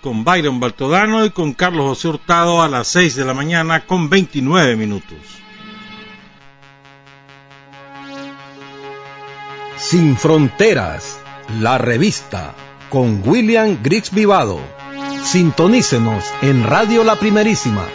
[0.00, 4.08] con Byron Baltodano y con Carlos José Hurtado a las 6 de la mañana con
[4.08, 5.18] 29 minutos.
[9.76, 11.20] Sin Fronteras,
[11.60, 12.54] la revista,
[12.88, 14.60] con William Griggs Vivado.
[15.24, 17.86] Sintonícenos en Radio La Primerísima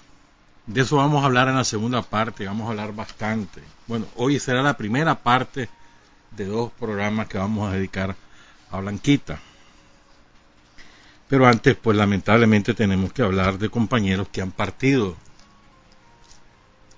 [0.65, 3.61] De eso vamos a hablar en la segunda parte, vamos a hablar bastante.
[3.87, 5.69] Bueno, hoy será la primera parte
[6.31, 8.15] de dos programas que vamos a dedicar
[8.71, 9.39] a Blanquita.
[11.31, 15.15] Pero antes, pues lamentablemente tenemos que hablar de compañeros que han partido.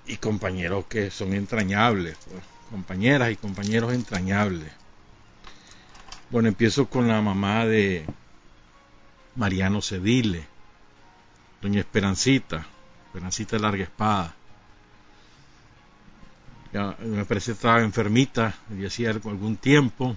[0.08, 4.72] Y compañeros que son entrañables, pues, compañeras y compañeros entrañables.
[6.30, 8.06] Bueno, empiezo con la mamá de
[9.36, 10.44] Mariano Cedile,
[11.62, 12.66] doña Esperancita,
[13.06, 14.34] Esperancita Larga Espada.
[16.72, 20.16] Ya, me parece que estaba enfermita y hacía algún tiempo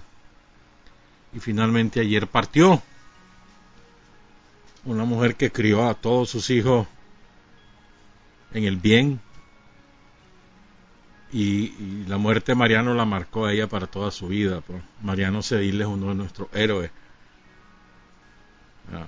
[1.32, 2.82] y finalmente ayer partió.
[4.88, 6.86] Una mujer que crió a todos sus hijos
[8.54, 9.20] en el bien
[11.30, 14.62] y, la muerte de Mariano la marcó a ella para toda su vida.
[14.62, 14.82] Pues.
[15.02, 16.90] Mariano Cedil es uno de nuestros héroes.
[18.90, 19.06] Ya,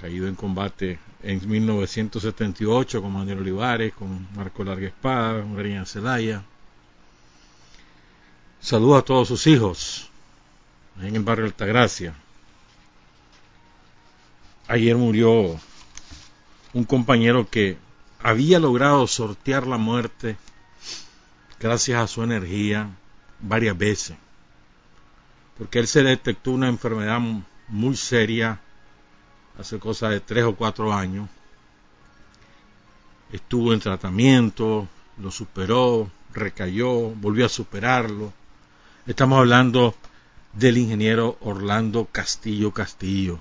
[0.00, 6.42] caído en combate en 1978 con Manuel Olivares, con Marco Larga Espada, con María Celaya.
[8.58, 10.10] Saludo a todos sus hijos
[11.00, 12.14] en el barrio Altagracia.
[14.66, 15.60] Ayer murió
[16.72, 17.76] un compañero que
[18.22, 20.36] había logrado sortear la muerte
[21.60, 22.88] gracias a su energía
[23.40, 24.16] varias veces,
[25.58, 27.20] porque él se detectó una enfermedad
[27.68, 28.60] muy seria
[29.58, 31.28] hace cosa de tres o cuatro años.
[33.32, 34.88] Estuvo en tratamiento,
[35.18, 38.32] lo superó, recayó, volvió a superarlo.
[39.06, 39.94] Estamos hablando
[40.54, 43.40] del ingeniero Orlando Castillo Castillo,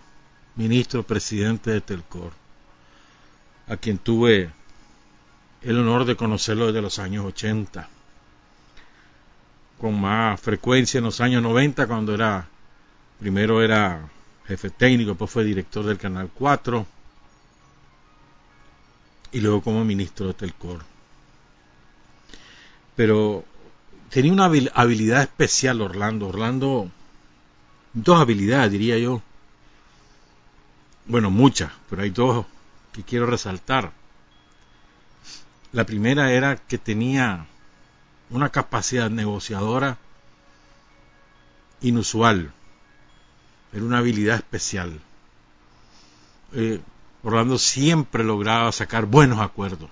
[0.56, 2.32] ministro presidente de Telcor,
[3.68, 4.52] a quien tuve
[5.62, 7.88] el honor de conocerlo desde los años 80,
[9.80, 12.48] con más frecuencia en los años 90 cuando era,
[13.20, 14.10] primero era
[14.48, 16.86] jefe técnico, después fue director del Canal 4
[19.32, 20.84] y luego como ministro de Telcor.
[22.96, 23.44] Pero
[24.10, 26.28] tenía una habilidad especial Orlando.
[26.28, 26.90] Orlando,
[27.94, 29.22] dos habilidades diría yo.
[31.06, 32.46] Bueno, muchas, pero hay dos
[32.92, 33.92] que quiero resaltar.
[35.72, 37.48] La primera era que tenía
[38.30, 39.98] una capacidad negociadora
[41.82, 42.54] inusual.
[43.74, 45.00] Era una habilidad especial.
[46.54, 46.80] Eh,
[47.24, 49.90] Orlando siempre lograba sacar buenos acuerdos.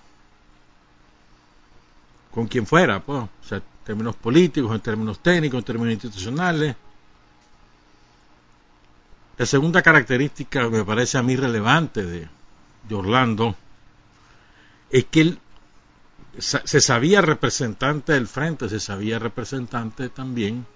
[2.32, 6.76] Con quien fuera, pues, o sea, en términos políticos, en términos técnicos, en términos institucionales.
[9.42, 12.30] La segunda característica que me parece a mí relevante de,
[12.88, 13.56] de Orlando
[14.92, 15.40] es que él
[16.38, 20.68] se sabía representante del frente, se sabía representante también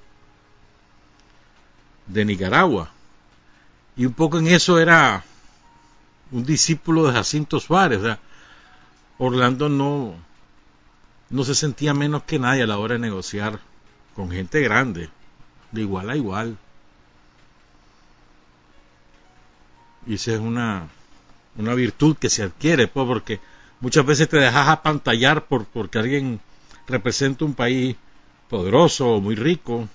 [2.08, 2.90] de Nicaragua.
[3.96, 5.24] Y un poco en eso era
[6.32, 8.18] un discípulo de Jacinto Suárez.
[9.20, 10.16] Orlando no,
[11.30, 13.60] no se sentía menos que nadie a la hora de negociar
[14.16, 15.12] con gente grande,
[15.72, 16.58] de igual a igual.
[20.06, 20.88] Y esa es una,
[21.58, 23.40] una virtud que se adquiere, pues, porque
[23.80, 26.40] muchas veces te dejas apantallar por, porque alguien
[26.88, 27.96] representa un país
[28.50, 29.88] poderoso o muy rico,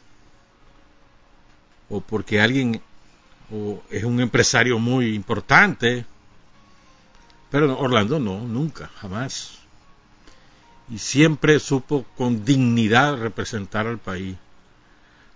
[1.88, 2.80] o porque alguien
[3.52, 6.04] o es un empresario muy importante,
[7.50, 9.58] pero Orlando no, nunca, jamás.
[10.88, 14.36] Y siempre supo con dignidad representar al país.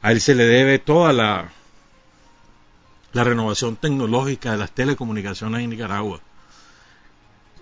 [0.02, 1.50] A él se le debe toda la,
[3.14, 6.20] la renovación tecnológica de las telecomunicaciones en Nicaragua.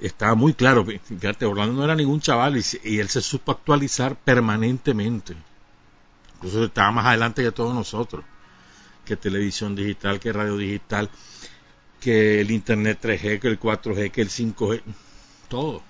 [0.00, 5.36] Estaba muy claro, fíjate, Orlando no era ningún chaval y, él se supo actualizar permanentemente.
[6.36, 8.24] Incluso estaba más adelante que todos nosotros,
[9.04, 11.08] que televisión digital, que radio digital
[12.00, 14.82] que el Internet 3G, que el 4G, que el 5G,
[15.48, 15.82] todo.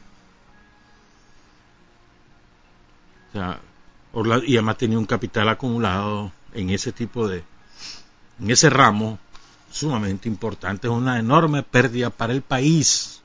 [4.45, 7.45] Y además tenía un capital acumulado en ese tipo de,
[8.41, 9.19] en ese ramo
[9.73, 13.23] sumamente importante, es una enorme pérdida para el país,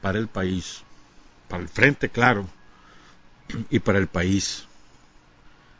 [0.00, 0.82] para el país,
[1.48, 2.48] para el frente, claro,
[3.70, 4.66] y para el país.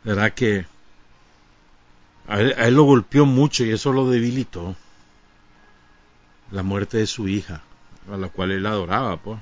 [0.05, 0.67] verdad que
[2.29, 4.77] a él lo golpeó mucho y eso lo debilitó
[6.51, 7.63] la muerte de su hija,
[8.11, 9.41] a la cual él adoraba, pues.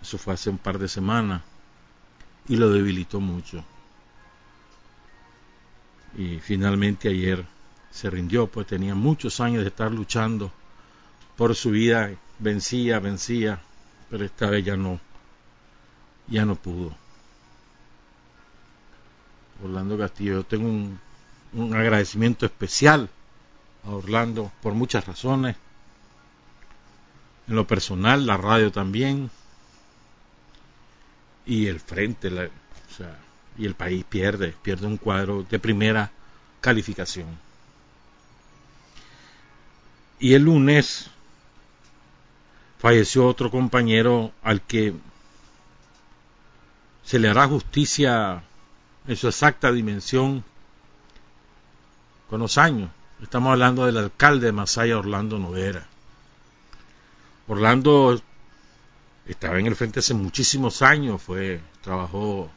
[0.00, 1.42] Eso fue hace un par de semanas
[2.48, 3.64] y lo debilitó mucho.
[6.16, 7.44] Y finalmente ayer
[7.90, 10.52] se rindió, pues tenía muchos años de estar luchando
[11.36, 13.60] por su vida, vencía, vencía,
[14.10, 15.00] pero esta vez ya no,
[16.26, 16.94] ya no pudo.
[19.62, 20.98] Orlando Castillo, yo tengo un,
[21.52, 23.08] un agradecimiento especial
[23.84, 25.56] a Orlando por muchas razones.
[27.48, 29.30] En lo personal, la radio también.
[31.46, 33.16] Y el frente, o sea,
[33.56, 36.10] y el país pierde, pierde un cuadro de primera
[36.60, 37.47] calificación.
[40.20, 41.10] Y el lunes
[42.78, 44.94] falleció otro compañero al que
[47.04, 48.42] se le hará justicia
[49.06, 50.44] en su exacta dimensión
[52.28, 52.90] con los años.
[53.22, 55.86] Estamos hablando del alcalde de Masaya, Orlando Noguera.
[57.46, 58.20] Orlando
[59.26, 62.50] estaba en el frente hace muchísimos años, fue, trabajó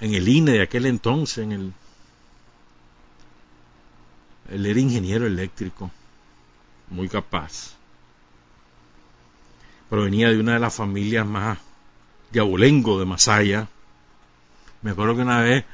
[0.00, 1.72] en el INE de aquel entonces, en el
[4.50, 5.90] él era ingeniero eléctrico,
[6.90, 7.74] muy capaz.
[9.88, 11.58] Provenía de una de las familias más
[12.30, 13.68] de abolengo de Masaya.
[14.82, 15.64] Me acuerdo que una vez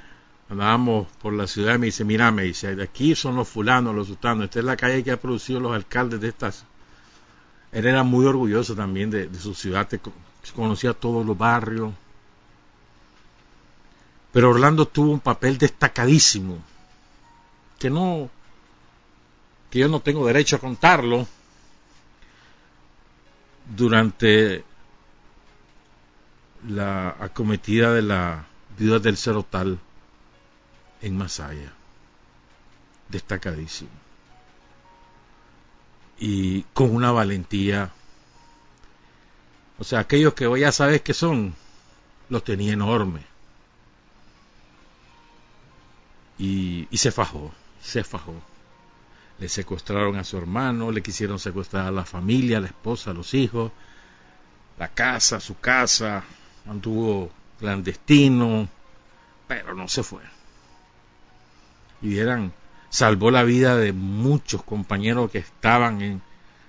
[0.50, 4.08] andábamos por la ciudad y me dice, mira, me dice, aquí son los fulanos, los
[4.08, 6.64] sultanos, esta es la calle que ha producido los alcaldes de estas.
[7.72, 9.88] Él era muy orgulloso también de, su ciudad,
[10.54, 11.92] conocía todos los barrios.
[14.32, 16.58] Pero Orlando tuvo un papel destacadísimo,
[17.78, 18.28] que no,
[19.70, 21.26] que yo no tengo derecho a contarlo,
[23.76, 24.64] durante
[26.68, 28.46] la acometida de la
[28.76, 29.78] vida del Cerotal
[31.00, 31.72] en Masaya.
[33.08, 33.90] Destacadísimo.
[36.18, 37.92] Y con una valentía.
[39.78, 41.54] O sea, aquellos que hoy ya sabes que son,
[42.28, 43.24] los tenía enorme.
[46.38, 48.34] Y, y se fajó, se fajó.
[49.40, 53.14] Le secuestraron a su hermano, le quisieron secuestrar a la familia, a la esposa, a
[53.14, 53.72] los hijos,
[54.78, 56.22] la casa, su casa,
[56.66, 58.68] anduvo clandestino,
[59.48, 60.22] pero no se fue.
[62.02, 62.52] Y eran
[62.90, 66.22] salvó la vida de muchos compañeros que estaban en,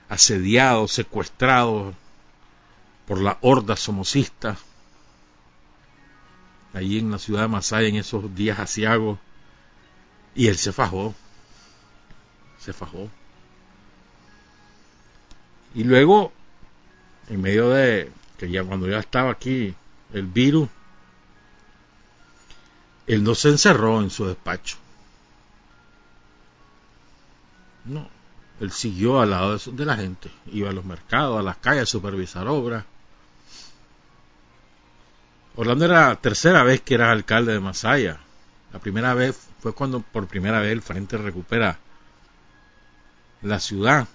[0.08, 1.96] asediados, secuestrados
[3.08, 4.58] por la horda somocista,
[6.74, 9.20] allí en la ciudad de Masaya en esos días asiagos,
[10.36, 11.14] y él se fajó,
[12.62, 13.10] se fajó.
[15.74, 16.32] Y luego,
[17.28, 19.74] en medio de que ya cuando ya estaba aquí
[20.14, 20.70] el virus,
[23.08, 24.78] él no se encerró en su despacho.
[27.86, 28.08] No,
[28.60, 31.86] él siguió al lado de, la gente, iba a los mercados, a las calles a
[31.88, 32.86] supervisar obras.
[35.56, 38.20] Orlando era la tercera vez que era alcalde de Masaya.
[38.72, 41.80] La primera vez fue cuando por primera vez el frente recupera
[43.42, 44.08] la ciudad.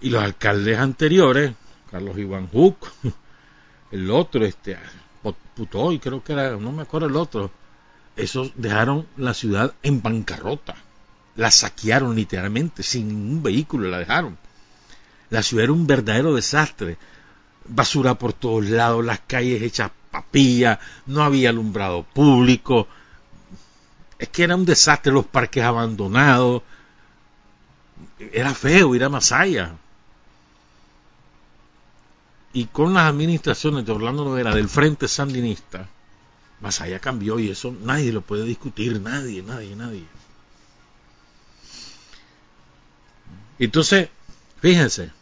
[0.00, 1.52] Y los alcaldes anteriores,
[1.90, 2.48] Carlos Iván
[3.90, 4.78] el otro, este,
[5.54, 7.50] Putoy, creo que era, no me acuerdo el otro,
[8.14, 10.76] esos dejaron la ciudad en bancarrota
[11.38, 14.36] la saquearon literalmente, sin ningún vehículo la dejaron.
[15.30, 16.98] La ciudad era un verdadero desastre.
[17.64, 22.88] Basura por todos lados, las calles hechas papilla, no había alumbrado público.
[24.18, 26.62] Es que era un desastre, los parques abandonados.
[28.18, 29.76] Era feo ir a Masaya.
[32.52, 35.88] Y con las administraciones de Orlando Novera del Frente Sandinista,
[36.60, 40.04] Masaya cambió y eso nadie lo puede discutir, nadie, nadie, nadie.
[43.58, 44.08] Entonces,
[44.60, 45.12] fíjense,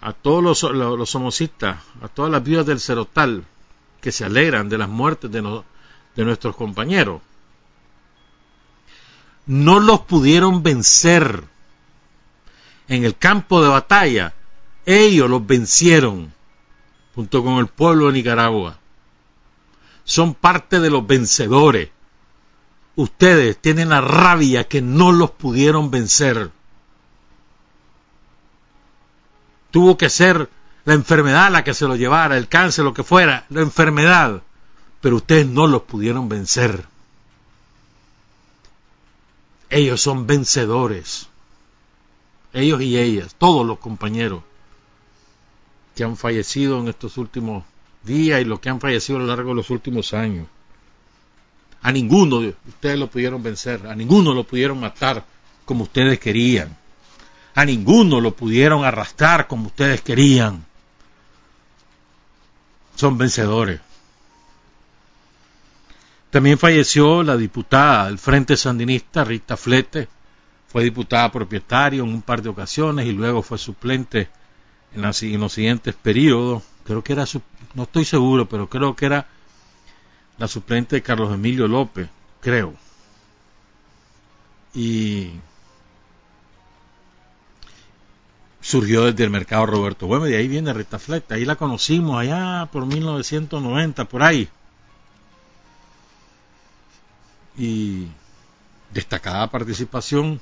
[0.00, 3.44] a todos los, los, homocistas, a todas las viudas del Cerotal,
[4.00, 5.62] que se alegran de las muertes de,
[6.14, 7.20] de nuestros compañeros,
[9.48, 11.44] no los pudieron vencer
[12.86, 14.34] en el campo de batalla.
[14.86, 16.32] Ellos los vencieron
[17.14, 18.78] junto con el pueblo de Nicaragua.
[20.04, 21.90] Son parte de los vencedores
[22.98, 26.50] ustedes tienen la rabia que no los pudieron vencer.
[29.70, 30.50] Tuvo que ser
[30.84, 34.42] la enfermedad la que se lo llevara, el cáncer, lo que fuera, la enfermedad,
[35.00, 36.86] pero ustedes no los pudieron vencer.
[39.70, 41.28] Ellos son vencedores.
[42.52, 44.42] Ellos y ellas, todos los compañeros
[45.94, 47.64] que han fallecido en estos últimos
[48.04, 50.46] días y los que han fallecido a lo largo de los últimos años.
[51.82, 55.24] A ninguno de ustedes lo pudieron vencer, a ninguno lo pudieron matar
[55.64, 56.76] como ustedes querían.
[57.54, 60.64] A ninguno lo pudieron arrastrar como ustedes querían.
[62.94, 63.80] Son vencedores.
[66.30, 70.08] También falleció la diputada del Frente Sandinista, Rita Flete.
[70.66, 74.28] Fue diputada propietaria en un par de ocasiones y luego fue suplente
[74.94, 76.62] en, en los siguientes periodos.
[76.84, 77.24] Creo que era,
[77.74, 79.26] no estoy seguro, pero creo que era
[80.36, 82.08] la suplente de Carlos Emilio López,
[82.40, 82.74] creo.
[84.74, 85.30] Y
[88.60, 92.68] surgió desde el mercado Roberto Güemes, de ahí viene Rita Fleta, ahí la conocimos allá
[92.70, 94.48] por 1990, por ahí.
[97.58, 98.06] Y
[98.92, 100.40] destacada participación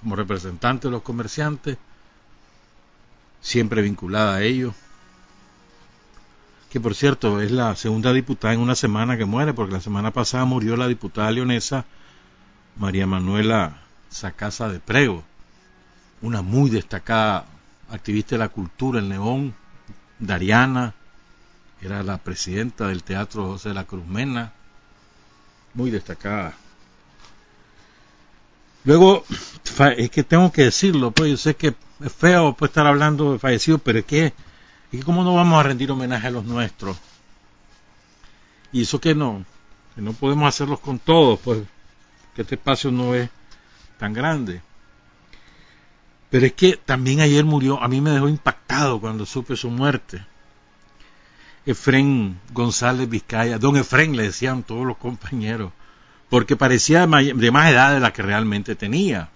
[0.00, 1.78] como representante de los comerciantes,
[3.40, 4.74] siempre vinculada a ellos
[6.70, 10.12] que por cierto es la segunda diputada en una semana que muere, porque la semana
[10.12, 11.86] pasada murió la diputada leonesa
[12.76, 13.78] María Manuela
[14.10, 15.24] Sacasa de Prego,
[16.20, 17.46] una muy destacada
[17.90, 19.54] activista de la cultura en León,
[20.18, 20.94] Dariana,
[21.80, 24.52] era la presidenta del Teatro José de la Cruz Mena,
[25.78, 26.54] muy destacada.
[28.84, 29.24] Luego,
[29.96, 33.38] es que tengo que decirlo, pues yo sé que es feo pues, estar hablando de
[33.38, 34.34] fallecidos, pero es que
[34.90, 36.96] ¿Y cómo no vamos a rendir homenaje a los nuestros?
[38.72, 39.44] Y eso que no,
[39.94, 41.62] que no podemos hacerlos con todos, pues
[42.34, 43.28] que este espacio no es
[43.98, 44.62] tan grande.
[46.30, 50.24] Pero es que también ayer murió, a mí me dejó impactado cuando supe su muerte.
[51.70, 55.72] Efren González Vizcaya, don Efren le decían todos los compañeros,
[56.30, 59.30] porque parecía de más edad de la que realmente tenía.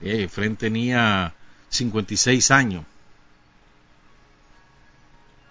[0.00, 1.34] Eh, Efren tenía
[1.70, 2.84] 56 años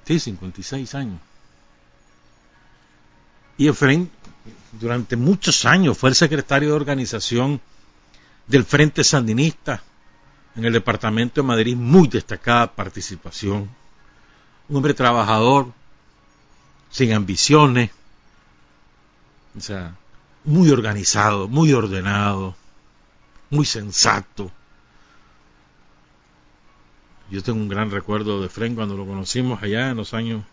[0.08, 1.20] Sí, 56 años.
[3.58, 4.10] Y Efraín,
[4.80, 7.60] durante muchos años, fue el secretario de organización
[8.48, 9.84] del Frente Sandinista
[10.56, 13.70] en el departamento de Madrid, muy destacada participación.
[14.70, 15.72] Un hombre trabajador,
[16.90, 17.92] sin ambiciones,
[19.58, 19.96] o sea,
[20.44, 22.56] muy organizado, muy ordenado,
[23.50, 24.52] muy sensato.
[27.30, 30.44] Yo tengo un gran recuerdo de Fren cuando lo conocimos allá en los años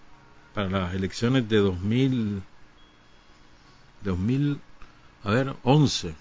[0.55, 2.43] para las elecciones de 2000,
[4.03, 4.61] 2000,
[5.25, 6.15] a ver, 11,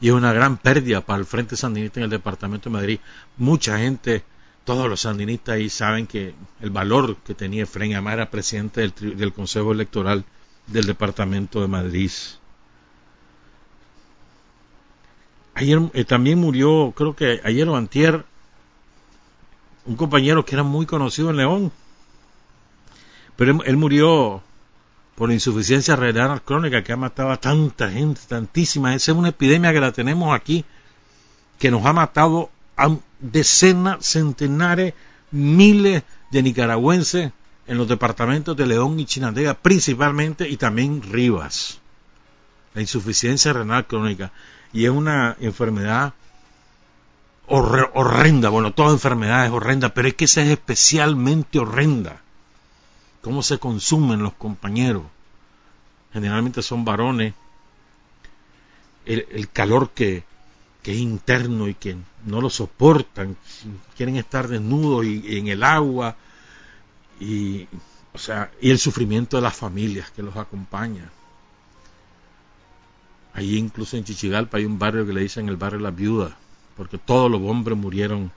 [0.00, 3.00] y es una gran pérdida para el Frente Sandinista en el Departamento de Madrid.
[3.36, 4.24] Mucha gente,
[4.70, 9.32] todos los sandinistas ahí saben que el valor que tenía Efraín Amar era presidente del,
[9.32, 10.24] Consejo Electoral
[10.68, 12.12] del Departamento de Madrid.
[15.54, 18.24] Ayer eh, también murió, creo que ayer o antier,
[19.86, 21.72] un compañero que era muy conocido en León,
[23.34, 24.40] pero él murió
[25.16, 28.94] por insuficiencia renal crónica que ha matado a tanta gente, tantísima.
[28.94, 30.64] Esa es una epidemia que la tenemos aquí,
[31.58, 34.94] que nos ha matado a decenas, centenares,
[35.30, 37.32] miles de nicaragüenses
[37.66, 41.78] en los departamentos de León y Chinandega, principalmente, y también Rivas.
[42.74, 44.32] La insuficiencia renal crónica.
[44.72, 46.14] Y es una enfermedad
[47.46, 48.48] horrenda.
[48.48, 52.20] Bueno, toda enfermedad es horrenda, pero es que esa es especialmente horrenda
[53.20, 55.02] cómo se consumen los compañeros.
[56.12, 57.34] Generalmente son varones.
[59.06, 60.22] El, calor que,
[60.82, 63.36] que, es interno y que no lo soportan,
[63.96, 66.16] quieren estar desnudos y, en el agua
[67.20, 67.66] y
[68.12, 71.10] o sea, y el sufrimiento de las familias que los acompañan.
[73.32, 76.32] Allí incluso en Chichigalpa hay un barrio que le dicen el barrio de las viudas,
[76.76, 78.32] porque todos los hombres murieron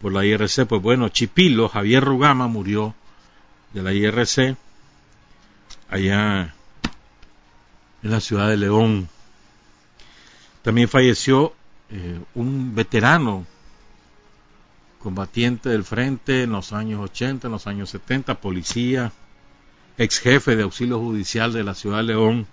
[0.00, 0.66] por la IRC.
[0.66, 2.94] Pues bueno, Chipilo, Javier Rugama murió
[3.74, 4.56] de la IRC
[5.90, 6.54] allá
[8.02, 9.08] en la ciudad de León.
[10.62, 11.54] También falleció
[11.90, 13.46] eh, un veterano
[14.98, 19.12] combatiente del frente en los años 80, en los años 70, policía,
[19.96, 22.46] ex jefe de auxilio judicial de la ciudad de León,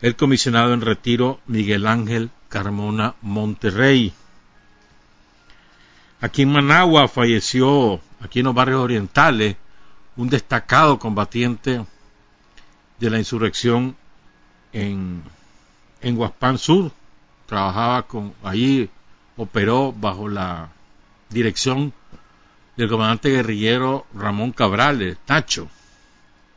[0.00, 4.12] el comisionado en retiro Miguel Ángel Carmona Monterrey.
[6.20, 9.56] Aquí en Managua falleció, aquí en los barrios orientales,
[10.16, 11.84] un destacado combatiente
[12.98, 13.96] de la insurrección
[14.72, 15.22] en,
[16.02, 16.92] en Sur.
[17.50, 18.88] Trabajaba con, allí
[19.36, 20.68] operó bajo la
[21.30, 21.92] dirección
[22.76, 25.68] del comandante guerrillero Ramón Cabrales, Tacho.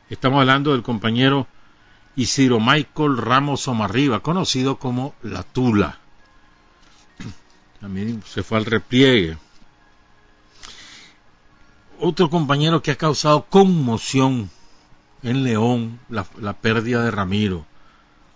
[0.08, 1.48] Estamos hablando del compañero
[2.14, 5.98] Isidro Michael Ramos Omarriba, conocido como La Tula.
[7.80, 9.36] También se fue al repliegue
[11.98, 14.48] otro compañero que ha causado conmoción
[15.24, 17.66] en León, la, pérdida de Ramiro,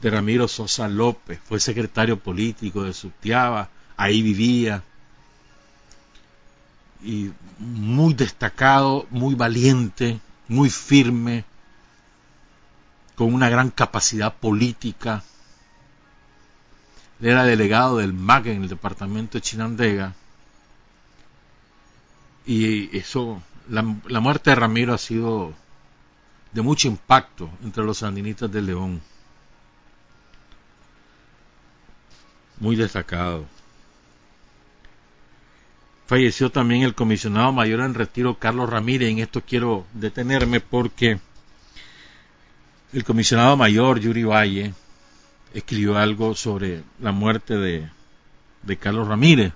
[0.01, 4.83] de Ramiro Sosa López, fue secretario político de Sutiaba, ahí vivía,
[7.03, 11.45] y muy destacado, muy valiente, muy firme,
[13.15, 15.25] con una gran capacidad política.
[17.21, 20.15] era delegado del MAG en el departamento de Chinandega.
[22.47, 25.53] Y eso la, muerte de Ramiro ha sido
[26.53, 29.03] de mucho impacto entre los sandinistas de León.
[32.61, 33.47] Muy destacado.
[36.07, 39.11] Falleció también el comisionado mayor en retiro Carlos Ramírez.
[39.11, 41.21] En esto quiero detenerme porque
[42.92, 44.73] el comisionado mayor Yuri Valle
[45.53, 47.90] escribió algo sobre la muerte de,
[48.62, 49.53] de Carlos Ramírez.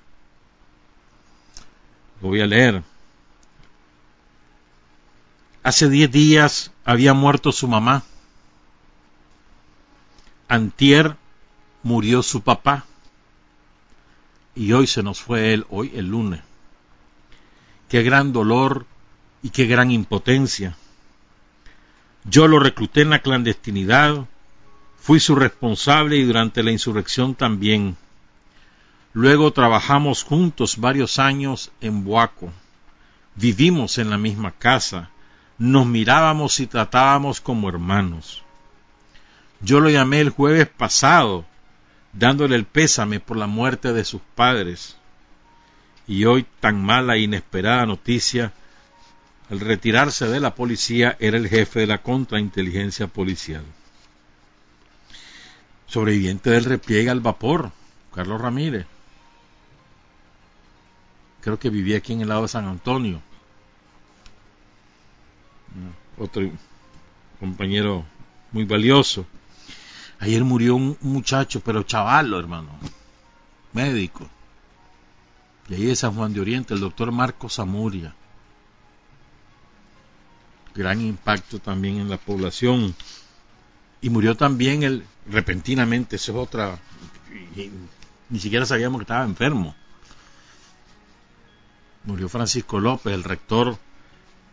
[2.21, 2.83] Lo voy a leer.
[5.62, 8.03] Hace diez días había muerto su mamá.
[10.49, 11.17] Antier
[11.83, 12.85] murió su papá.
[14.55, 16.41] Y hoy se nos fue él, hoy el lunes.
[17.88, 18.87] Qué gran dolor
[19.43, 20.77] y qué gran impotencia.
[22.25, 24.27] Yo lo recluté en la clandestinidad,
[24.99, 27.97] fui su responsable y durante la insurrección también.
[29.12, 32.53] Luego trabajamos juntos varios años en Boaco.
[33.35, 35.11] Vivimos en la misma casa
[35.62, 38.43] nos mirábamos y tratábamos como hermanos.
[39.61, 41.45] Yo lo llamé el jueves pasado,
[42.12, 44.96] dándole el pésame por la muerte de sus padres.
[46.07, 48.53] Y hoy tan mala e inesperada noticia,
[49.51, 53.64] al retirarse de la policía era el jefe de la contrainteligencia policial.
[55.87, 57.70] Sobreviviente del repliegue al vapor,
[58.14, 58.87] Carlos Ramírez.
[61.40, 63.20] Creo que vivía aquí en el lado de San Antonio
[66.18, 66.51] otro
[67.40, 68.05] compañero
[68.53, 69.27] muy valioso.
[70.23, 72.69] Ayer murió un muchacho, pero chavalo, hermano,
[73.73, 74.31] médico.
[75.69, 78.15] Y ahí es San Juan de Oriente, el doctor Marcos Zamuria.
[80.77, 82.95] Gran impacto también en la población.
[84.01, 86.79] Y murió también él repentinamente, esa es otra.
[88.29, 89.75] ni siquiera sabíamos que estaba enfermo.
[92.05, 93.77] Murió Francisco López, el rector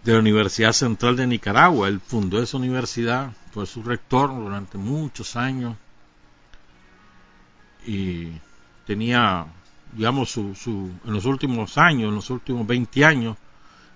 [0.03, 1.87] de la Universidad Central de Nicaragua.
[1.87, 5.75] Él fundó esa universidad, fue su rector durante muchos años.
[7.85, 8.31] y
[8.85, 9.45] tenía,
[9.93, 13.37] digamos, su, su, en los últimos años, en los últimos 20 años,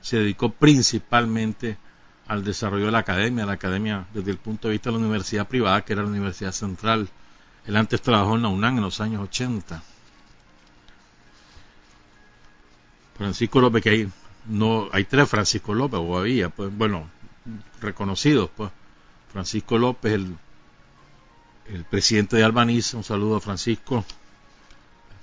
[0.02, 1.78] se dedicó principalmente
[2.28, 5.48] al desarrollo de la academia, la academia desde el punto de vista de la universidad
[5.48, 7.10] privada, que era la Universidad Central.
[7.66, 9.82] Él antes trabajó en la UNAM en los años 80.
[13.18, 13.84] Francisco López,
[14.48, 17.10] no, hay tres Francisco López, o había, pues, bueno,
[17.82, 18.72] reconocidos, pues.
[19.32, 20.38] Francisco López, el,
[21.68, 24.06] el presidente de Albaniz, un saludo a Francisco.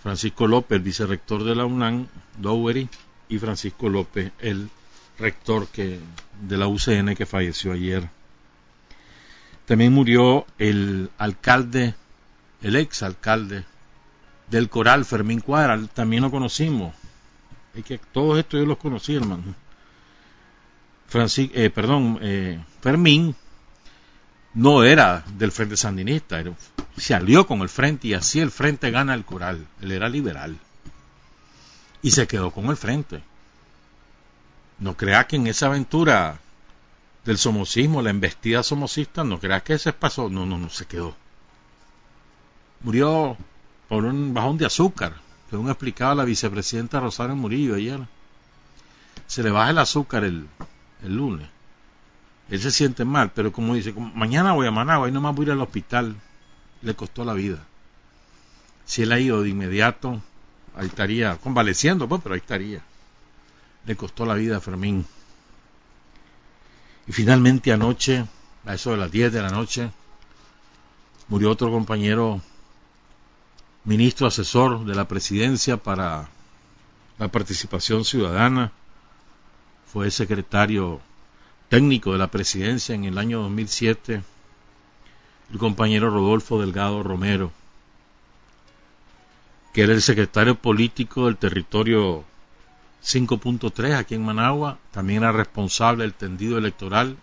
[0.03, 2.89] Francisco López, el vicerrector de la UNAM, Dowery,
[3.29, 4.69] y Francisco López, el
[5.19, 6.01] rector que,
[6.43, 8.09] de la UCN que falleció ayer.
[9.67, 11.95] También murió el alcalde,
[12.61, 13.65] el ex alcalde
[14.51, 16.93] del Coral, Fermín Cuadra, también lo conocimos.
[17.75, 19.55] Es que todos estos yo los conocí, hermano.
[21.07, 23.35] Francis, eh, perdón, eh, Fermín
[24.55, 26.43] no era del Frente Sandinista,
[26.97, 29.67] se alió con el Frente y así el Frente gana el Coral.
[29.81, 30.57] Él era liberal
[32.03, 33.23] y se quedó con el Frente.
[34.79, 36.39] No crea que en esa aventura
[37.25, 41.15] del somocismo, la embestida somocista, no crea que ese pasó, no, no, no se quedó.
[42.81, 43.37] Murió
[43.89, 45.15] por un bajón de azúcar,
[45.51, 48.01] según explicaba la vicepresidenta Rosario Murillo ayer.
[49.27, 50.47] Se le baja el azúcar el,
[51.03, 51.49] el lunes.
[52.49, 55.49] Él se siente mal, pero como dice, mañana voy a Managua y nomás voy a
[55.49, 56.17] ir al hospital.
[56.83, 57.59] Le costó la vida.
[58.85, 60.21] Si él ha ido de inmediato,
[60.75, 62.83] ahí estaría convaleciendo, pues, pero ahí estaría
[63.87, 65.07] le costó la vida a Fermín.
[67.07, 68.27] Y finalmente anoche,
[68.65, 69.91] a eso de las 10 de la noche,
[71.29, 72.41] murió otro compañero,
[73.85, 76.29] ministro asesor de la presidencia para
[77.19, 78.73] la participación ciudadana,
[79.93, 81.01] fue secretario
[81.69, 84.23] técnico de la presidencia en el año 2007,
[85.53, 87.53] el compañero Rodolfo Delgado Romero,
[89.73, 92.25] que era el secretario político del territorio
[93.03, 97.17] 5.3 aquí en Managua, también era responsable del tendido electoral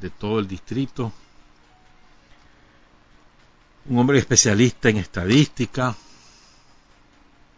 [0.00, 1.12] de todo el distrito.
[3.90, 5.96] Un hombre especialista en estadística,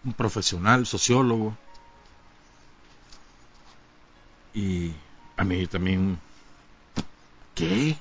[0.02, 1.54] un profesional, sociólogo.
[4.54, 4.92] Y
[5.36, 6.18] a mí también,
[7.54, 7.98] ¿qué?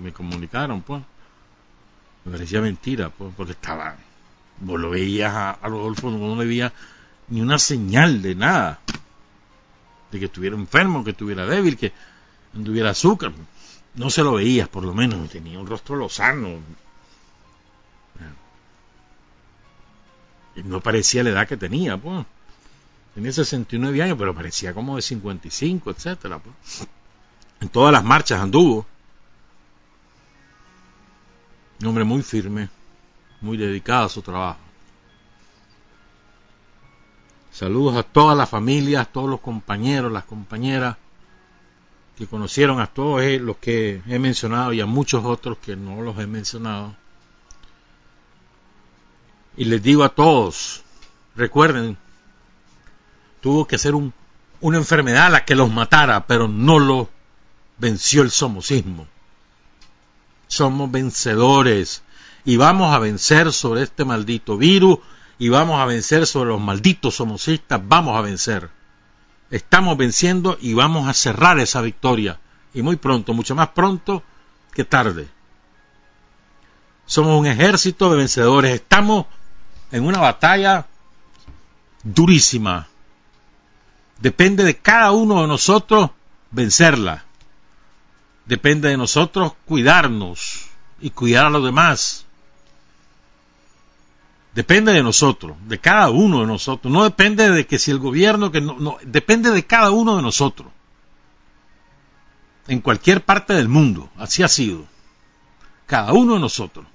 [0.00, 1.02] me, comunicaron, pues.
[2.24, 3.96] Me parecía mentira, pues, porque estaba,
[4.60, 6.72] vos lo veías a, a Rodolfo, no le veía
[7.30, 8.78] ni una señal de nada,
[10.12, 11.92] de que estuviera enfermo, que estuviera débil, que
[12.52, 13.32] no tuviera azúcar.
[13.96, 16.60] No se lo veías, por lo menos, tenía un rostro lozano.
[20.64, 22.24] No parecía la edad que tenía, pues.
[23.14, 26.86] Tenía 69 años, pero parecía como de 55, etcétera, pues.
[27.60, 28.86] En todas las marchas anduvo.
[31.80, 32.68] Un hombre muy firme,
[33.40, 34.58] muy dedicado a su trabajo.
[37.52, 40.96] Saludos a todas las familias, a todos los compañeros, las compañeras
[42.16, 46.18] que conocieron a todos los que he mencionado y a muchos otros que no los
[46.18, 46.94] he mencionado.
[49.58, 50.84] Y les digo a todos,
[51.34, 51.98] recuerden,
[53.40, 57.10] tuvo que ser una enfermedad la que los matara, pero no lo
[57.76, 59.08] venció el somocismo.
[60.46, 62.04] Somos vencedores
[62.44, 65.00] y vamos a vencer sobre este maldito virus
[65.40, 68.70] y vamos a vencer sobre los malditos somocistas, vamos a vencer.
[69.50, 72.38] Estamos venciendo y vamos a cerrar esa victoria.
[72.74, 74.22] Y muy pronto, mucho más pronto
[74.72, 75.26] que tarde.
[77.06, 78.72] Somos un ejército de vencedores.
[78.72, 79.26] Estamos
[79.90, 80.86] en una batalla
[82.02, 82.88] durísima.
[84.20, 86.10] Depende de cada uno de nosotros
[86.50, 87.24] vencerla.
[88.46, 90.66] Depende de nosotros cuidarnos
[91.00, 92.24] y cuidar a los demás.
[94.54, 96.92] Depende de nosotros, de cada uno de nosotros.
[96.92, 100.72] No depende de que si el gobierno, que no, depende de cada uno de nosotros.
[102.66, 104.84] En cualquier parte del mundo, así ha sido.
[105.86, 106.86] Cada uno de nosotros.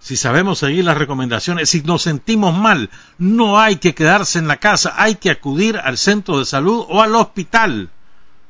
[0.00, 4.58] Si sabemos seguir las recomendaciones, si nos sentimos mal, no hay que quedarse en la
[4.58, 7.90] casa, hay que acudir al centro de salud o al hospital.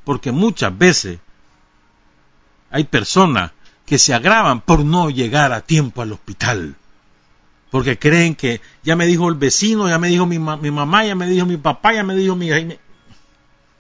[0.05, 1.19] Porque muchas veces
[2.71, 3.53] hay personas
[3.87, 6.77] que se agravan por no llegar a tiempo al hospital
[7.71, 11.27] porque creen que ya me dijo el vecino, ya me dijo mi, mamá, ya me
[11.27, 12.49] dijo mi papá, ya me dijo mi.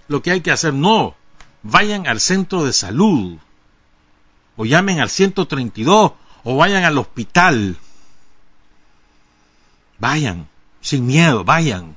[0.09, 1.15] Lo que hay que hacer, no,
[1.63, 3.39] vayan al centro de salud,
[4.57, 6.13] o llamen al 132,
[6.51, 7.77] o vayan al hospital.
[9.99, 10.49] Vayan,
[10.81, 11.95] sin miedo, vayan.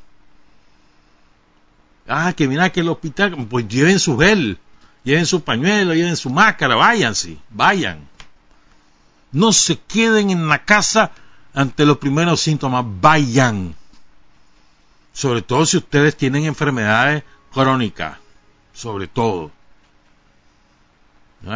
[2.05, 4.59] Ah, que mira que el hospital, pues lleven su gel,
[5.05, 8.09] lleven su pañuelo, lleven su máscara, váyanse, vayan.
[9.31, 11.11] No se queden en la casa
[11.53, 13.73] ante los primeros síntomas, vayan.
[15.13, 18.17] Sobre todo si ustedes tienen enfermedades crónicas,
[18.73, 19.49] sobre todo.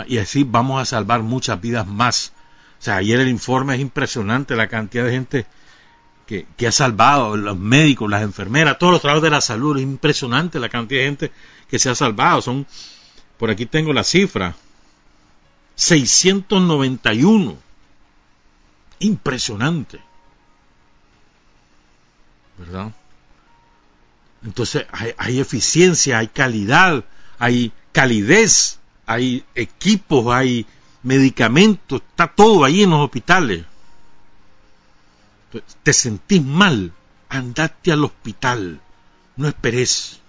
[0.07, 2.31] Y así vamos a salvar muchas vidas más.
[2.79, 5.45] O sea, ayer el informe es impresionante, la cantidad de gente
[6.25, 9.83] que, que ha salvado, los médicos, las enfermeras, todos los trabajos de la salud, es
[9.83, 11.31] impresionante la cantidad de gente
[11.69, 12.41] que se ha salvado.
[12.41, 12.67] Son,
[13.37, 14.55] por aquí tengo la cifra,
[15.75, 17.57] 691.
[18.99, 19.99] Impresionante.
[22.57, 22.93] ¿Verdad?
[24.43, 24.85] Entonces
[25.17, 27.03] hay, eficiencia, hay calidad,
[27.39, 30.65] hay calidez, hay equipos, hay
[31.05, 33.63] medicamentos, está todo ahí en los hospitales.
[35.83, 36.91] Te sentís mal,
[37.29, 38.81] andate al hospital,
[39.37, 40.19] no esperes.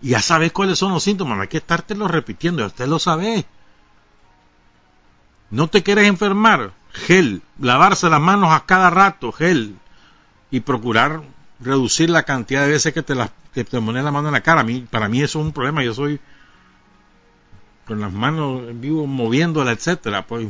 [0.00, 2.98] Y ya sabes cuáles son los síntomas, no hay que estártelo repitiendo, ya usted lo
[2.98, 3.44] sabe.
[5.50, 9.74] No te quieres enfermar, gel, lavarse las manos a cada rato, gel,
[10.52, 11.22] y procurar
[11.58, 13.14] reducir la cantidad de veces que te,
[13.52, 14.60] que te pones la mano en la cara.
[14.60, 16.20] A mí, para mí eso es un problema, yo soy
[17.90, 20.46] con las manos vivo moviéndola, etcétera, pues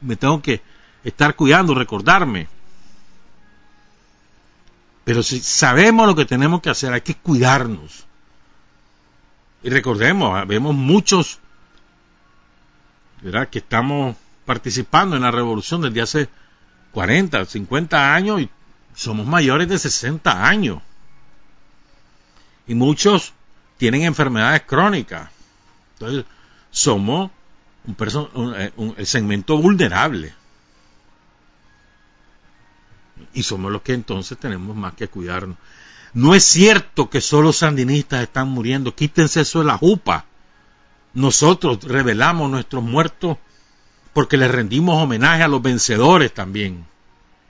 [0.00, 0.62] me tengo que
[1.04, 2.48] estar cuidando, recordarme.
[5.04, 8.06] Pero si sabemos lo que tenemos que hacer, hay que cuidarnos.
[9.62, 11.38] Y recordemos, vemos muchos
[13.20, 13.50] ¿verdad?
[13.50, 14.16] que estamos
[14.46, 16.28] participando en la revolución desde hace
[16.92, 18.48] 40, 50 años y
[18.94, 20.80] somos mayores de 60 años.
[22.66, 23.34] Y muchos
[23.76, 25.28] tienen enfermedades crónicas.
[25.98, 26.24] Entonces,
[26.70, 27.30] somos
[28.34, 30.34] un, eh, el segmento vulnerable.
[33.32, 35.56] Y somos los que entonces tenemos más que cuidarnos.
[36.12, 38.94] No es cierto que solo sandinistas están muriendo.
[38.94, 40.24] Quítense eso de la jupa.
[41.14, 43.38] Nosotros revelamos nuestros muertos
[44.12, 46.86] porque les rendimos homenaje a los vencedores también.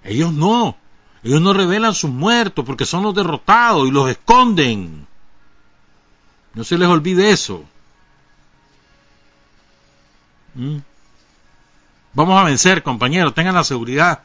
[0.05, 0.77] Ellos no.
[1.23, 5.07] Ellos no revelan sus muertos porque son los derrotados y los esconden.
[6.55, 7.65] No se les olvide eso.
[10.55, 10.79] ¿Mm?
[12.13, 14.23] Vamos a vencer, compañeros, tengan la seguridad.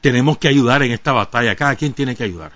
[0.00, 2.52] Tenemos que ayudar en esta batalla, cada quien tiene que ayudar.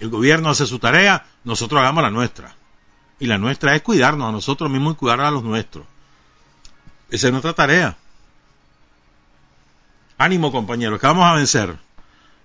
[0.00, 2.54] El gobierno hace su tarea, nosotros hagamos la nuestra.
[3.18, 5.84] Y la nuestra es cuidarnos a nosotros mismos y cuidar a los nuestros.
[7.10, 7.96] Esa es nuestra tarea.
[10.16, 11.76] Ánimo, compañeros, que vamos a vencer.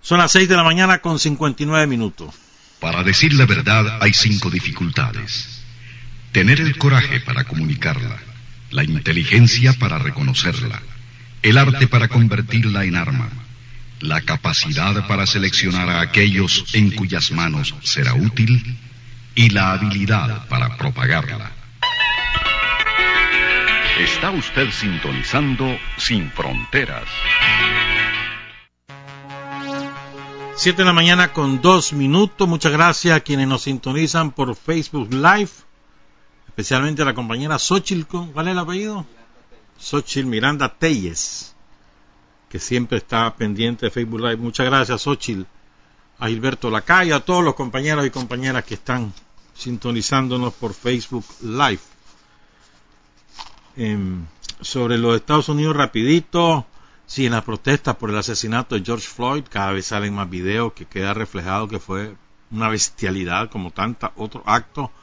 [0.02, 2.36] Son las 6 de la mañana con 59 minutos.
[2.80, 5.55] Para decir la verdad hay cinco dificultades.
[6.36, 8.18] Tener el coraje para comunicarla,
[8.70, 10.82] la inteligencia para reconocerla,
[11.42, 13.30] el arte para convertirla en arma,
[14.02, 18.78] la capacidad para seleccionar a aquellos en cuyas manos será útil
[19.34, 21.54] y la habilidad para propagarla.
[24.02, 27.08] Está usted sintonizando Sin Fronteras.
[30.58, 32.46] Siete de la mañana con dos minutos.
[32.46, 35.65] Muchas gracias a quienes nos sintonizan por Facebook Live
[36.56, 39.06] especialmente a la compañera Xochitl, ¿cuál es el apellido?
[39.78, 41.54] Xochitl Miranda Telles,
[42.48, 44.38] que siempre está pendiente de Facebook Live.
[44.38, 45.44] Muchas gracias, Xochitl,
[46.18, 49.12] a Gilberto Lacalle, a todos los compañeros y compañeras que están
[49.54, 51.82] sintonizándonos por Facebook Live.
[53.76, 54.26] Em,
[54.62, 56.66] sobre los Estados Unidos, rapidito,
[57.06, 60.72] sí, en las protestas por el asesinato de George Floyd, cada vez salen más videos
[60.72, 62.16] que queda reflejado que fue
[62.50, 64.94] una bestialidad como tanta otro acto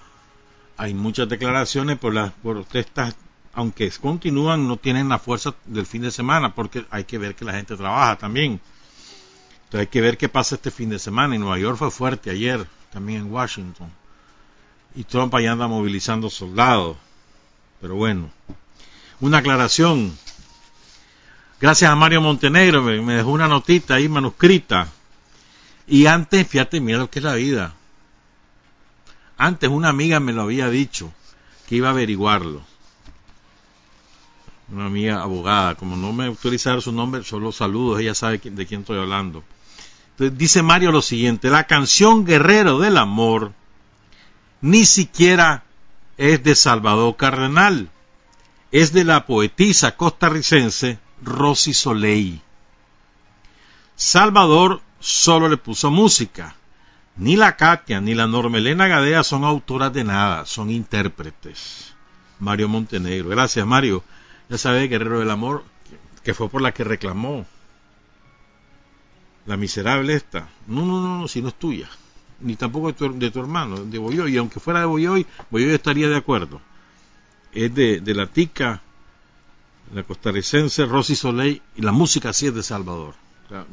[0.83, 3.14] hay muchas declaraciones por las protestas,
[3.55, 7.45] aunque continúan, no tienen la fuerza del fin de semana, porque hay que ver que
[7.45, 8.61] la gente trabaja también.
[9.66, 11.37] Entonces hay que ver qué pasa este fin de semana.
[11.37, 13.92] En Nueva York fue fuerte ayer, también en Washington.
[14.97, 16.97] Y Trump ahí anda movilizando soldados.
[17.81, 18.29] Pero bueno,
[19.21, 20.18] una aclaración.
[21.61, 24.88] Gracias a Mario Montenegro, me, me dejó una notita ahí manuscrita.
[25.87, 27.73] Y antes, fíjate, mira lo que es la vida
[29.44, 31.12] antes una amiga me lo había dicho,
[31.66, 32.62] que iba a averiguarlo.
[34.70, 38.83] Una amiga abogada, como no me autorizaron su nombre, solo saludos, ella sabe de quién
[38.83, 39.42] estoy hablando.
[40.16, 43.52] Dice Mario lo siguiente, la canción Guerrero del Amor
[44.61, 45.64] ni siquiera
[46.16, 47.90] es de Salvador Cardenal,
[48.70, 52.40] es de la poetisa costarricense Rosy Soleil.
[53.96, 56.55] Salvador solo le puso música,
[57.16, 61.94] ni la Katia ni la Normelena Gadea son autoras de nada, son intérpretes.
[62.38, 63.29] Mario Montenegro.
[63.29, 64.03] Gracias, Mario.
[64.48, 65.64] Ya sabe, Guerrero del Amor,
[66.25, 67.46] que fue por la que reclamó.
[69.46, 70.48] La miserable esta.
[70.66, 71.88] No, no, no, no si no es tuya.
[72.40, 74.35] Ni tampoco de tu, de tu hermano, de Boyoy.
[74.35, 76.61] Y aunque fuera de Boyoy, Boyoy estaría de acuerdo.
[77.53, 78.83] Es de, la tica
[79.94, 83.14] la costarricense Rosy Soleil y la música así es de Salvador.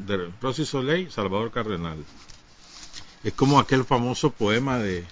[0.06, 2.04] De Rosy Soleil, Salvador Cardenal.
[3.24, 5.06] Es como aquel famoso poema de,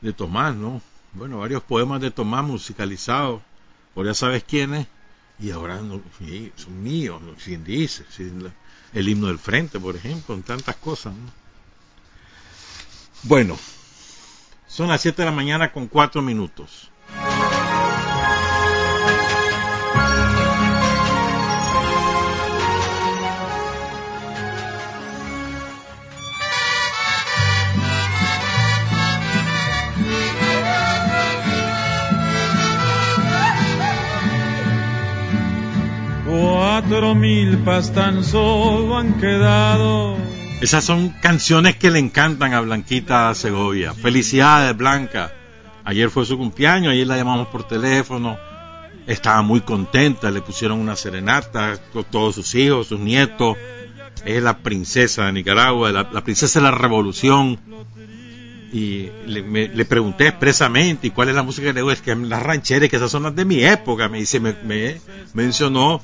[0.00, 0.82] de Tomás, ¿no?
[1.12, 3.42] Bueno, varios poemas de Tomás musicalizados
[3.94, 4.86] por ya sabes quiénes,
[5.38, 6.00] y ahora no,
[6.56, 8.04] son míos, sin dice,
[8.92, 11.14] el himno del frente, por ejemplo, en tantas cosas.
[11.14, 11.32] ¿no?
[13.24, 13.58] Bueno,
[14.66, 16.90] son las 7 de la mañana con 4 minutos.
[36.90, 40.16] Milpas tan solo han quedado
[40.60, 43.94] esas son canciones que le encantan a Blanquita Segovia.
[43.94, 45.32] Felicidades, Blanca.
[45.84, 48.36] Ayer fue su cumpleaños, ayer la llamamos por teléfono.
[49.06, 53.56] Estaba muy contenta, le pusieron una serenata con todos sus hijos, sus nietos.
[54.26, 57.58] Es la princesa de Nicaragua, la, princesa de la revolución.
[58.70, 61.94] Y le, pregunté expresamente, ¿y cuál es la música que le gusta?
[61.94, 64.10] Es que las rancheras, que esas son las de mi época.
[64.10, 65.00] Me dice, me, me
[65.32, 66.02] mencionó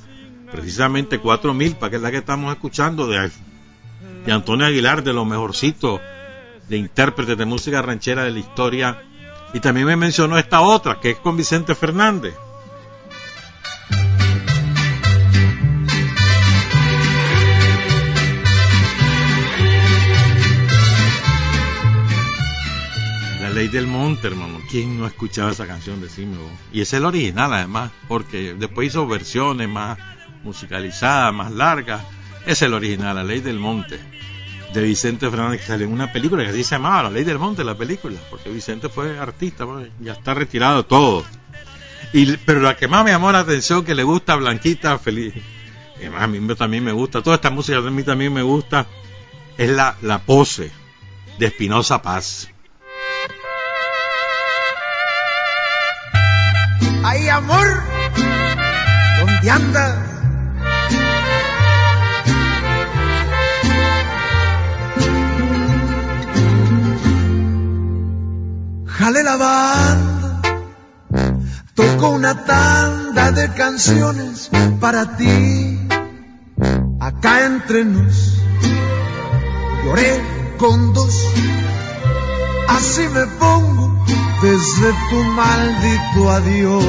[0.50, 3.30] precisamente cuatro mil, para que es la que estamos escuchando de
[4.26, 6.00] de Antonio Aguilar, de lo mejorcito
[6.68, 9.02] de intérpretes de música ranchera de la historia.
[9.54, 12.34] Y también me mencionó esta otra, que es con Vicente Fernández.
[23.40, 24.58] La Ley del Monte, hermano.
[24.68, 26.00] ¿Quién no ha escuchado esa canción?
[26.00, 26.36] Decime
[26.72, 29.96] Y es el original, además, porque después hizo versiones más
[30.46, 32.02] musicalizadas, más largas.
[32.46, 33.98] Es el original, La Ley del Monte
[34.72, 37.38] de Vicente Fernández que salió en una película que así se llamaba La Ley del
[37.38, 41.24] Monte, la película, porque Vicente fue artista, pues, ya está retirado todo.
[42.12, 45.34] Y, pero la que más me llamó la atención, que le gusta a Blanquita Feliz,
[45.98, 48.86] que a mí también me gusta, toda esta música a mí también me gusta,
[49.56, 50.70] es la, la pose
[51.38, 52.48] de Espinosa Paz.
[57.02, 57.82] Ay, amor,
[59.20, 60.15] ¿dónde andas?
[68.98, 70.40] Jale la banda,
[71.74, 75.78] toco una tanda de canciones para ti.
[76.98, 78.38] Acá entre nos,
[79.84, 80.22] lloré
[80.56, 81.14] con dos,
[82.68, 84.02] así me pongo
[84.40, 86.84] desde tu maldito adiós.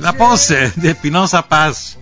[0.00, 1.98] La pose de Espinosa Paz.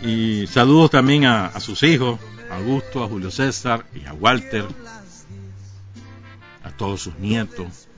[0.00, 2.18] Y saludos también a, a sus hijos,
[2.50, 4.66] a Augusto, a Julio César y a Walter
[6.80, 7.88] todos sus nietos.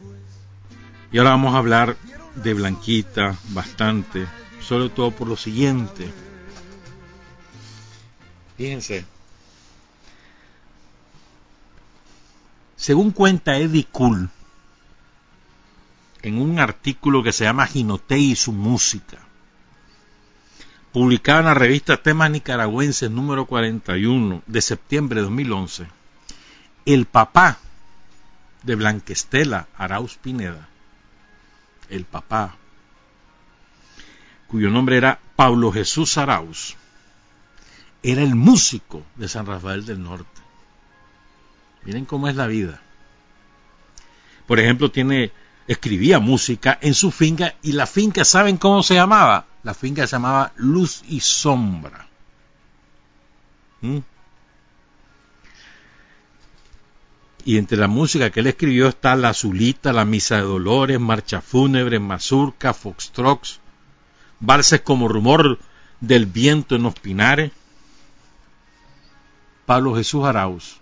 [1.12, 1.96] Y ahora vamos a hablar
[2.34, 4.26] de Blanquita bastante,
[4.60, 6.12] sobre todo por lo siguiente.
[8.56, 9.04] Fíjense,
[12.74, 14.28] según cuenta Eddie Cool,
[16.22, 19.18] en un artículo que se llama Ginote y su música,
[20.90, 25.86] publicado en la revista Temas Nicaragüenses número 41 de septiembre de 2011,
[26.84, 27.60] el papá
[28.62, 30.68] de Blanquestela Arauz Pineda,
[31.88, 32.56] el papá,
[34.46, 36.76] cuyo nombre era Pablo Jesús Arauz,
[38.02, 40.40] era el músico de San Rafael del Norte.
[41.84, 42.80] Miren cómo es la vida.
[44.46, 45.32] Por ejemplo, tiene
[45.66, 49.46] escribía música en su finca y la finca, ¿saben cómo se llamaba?
[49.62, 52.06] La finca se llamaba Luz y Sombra.
[53.80, 53.98] ¿Mm?
[57.44, 61.40] Y entre la música que él escribió está La Azulita, La Misa de Dolores, Marcha
[61.40, 63.60] Fúnebre, Mazurca, Foxtrox,
[64.40, 65.58] valses como Rumor
[66.00, 67.52] del Viento en los Pinares.
[69.66, 70.80] Pablo Jesús Arauz.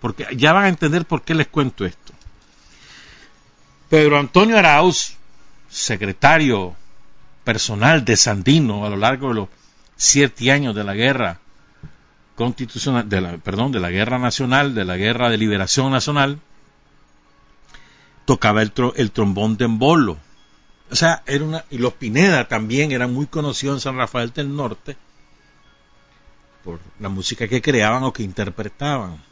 [0.00, 2.12] Porque ya van a entender por qué les cuento esto.
[3.88, 5.16] Pedro Antonio Arauz,
[5.68, 6.74] secretario
[7.44, 9.48] personal de Sandino a lo largo de los
[9.96, 11.40] siete años de la guerra
[12.34, 16.40] constitucional, de la, perdón, de la guerra nacional, de la guerra de liberación nacional,
[18.24, 20.18] tocaba el, trombón de embolo.
[20.90, 24.54] O sea, era una, y los Pineda también eran muy conocidos en San Rafael del
[24.54, 24.96] Norte
[26.64, 29.22] por la música que creaban o que interpretaban.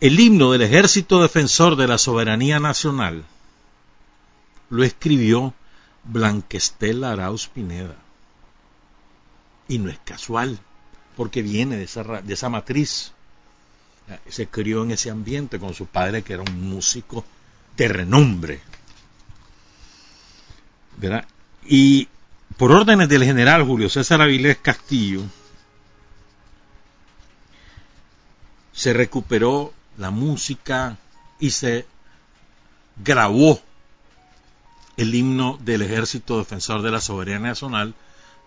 [0.00, 3.24] El himno del Ejército Defensor de la Soberanía Nacional
[4.70, 5.54] lo escribió
[6.04, 7.96] Blanquestela Arauz Pineda.
[9.68, 10.58] Y no es casual
[11.22, 13.12] porque viene de esa, de esa matriz.
[14.28, 17.24] Se crió en ese ambiente con su padre que era un músico
[17.76, 18.60] de renombre.
[20.96, 21.24] ¿verdad?
[21.64, 22.08] Y
[22.56, 25.22] por órdenes del general Julio César Avilés Castillo,
[28.72, 30.98] se recuperó la música
[31.38, 31.86] y se
[32.96, 33.62] grabó
[34.96, 37.94] el himno del Ejército Defensor de la Soberanía Nacional,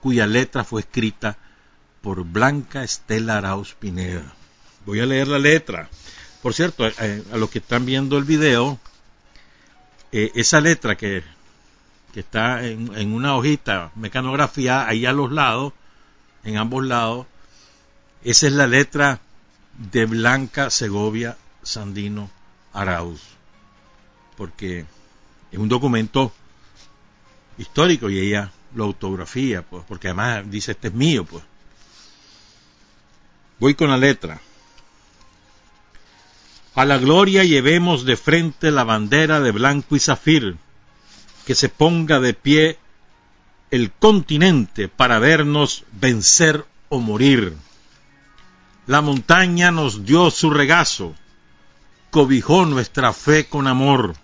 [0.01, 1.37] cuya letra fue escrita
[2.05, 4.31] por Blanca Estela Arauz Pineda.
[4.85, 5.89] Voy a leer la letra.
[6.43, 8.77] Por cierto, eh, a los que están viendo el video,
[10.11, 11.23] eh, esa letra que,
[12.13, 15.73] está en, en, una hojita mecanografía ahí a los lados,
[16.43, 17.25] en ambos lados,
[18.23, 19.19] esa es la letra
[19.91, 22.29] de Blanca Segovia Sandino
[22.71, 23.21] Arauz,
[24.37, 24.85] porque
[25.51, 26.31] es un documento
[27.57, 31.43] histórico y ella lo autografía, pues, porque además dice este es mío, pues.
[33.59, 34.41] Voy con la letra.
[36.75, 40.57] A la gloria llevemos de frente la bandera de blanco y zafir,
[41.45, 42.77] que se ponga de pie
[43.71, 47.55] el continente para vernos vencer o morir.
[48.87, 51.15] La montaña nos dio su regazo,
[52.11, 54.15] cobijó nuestra fe con amor.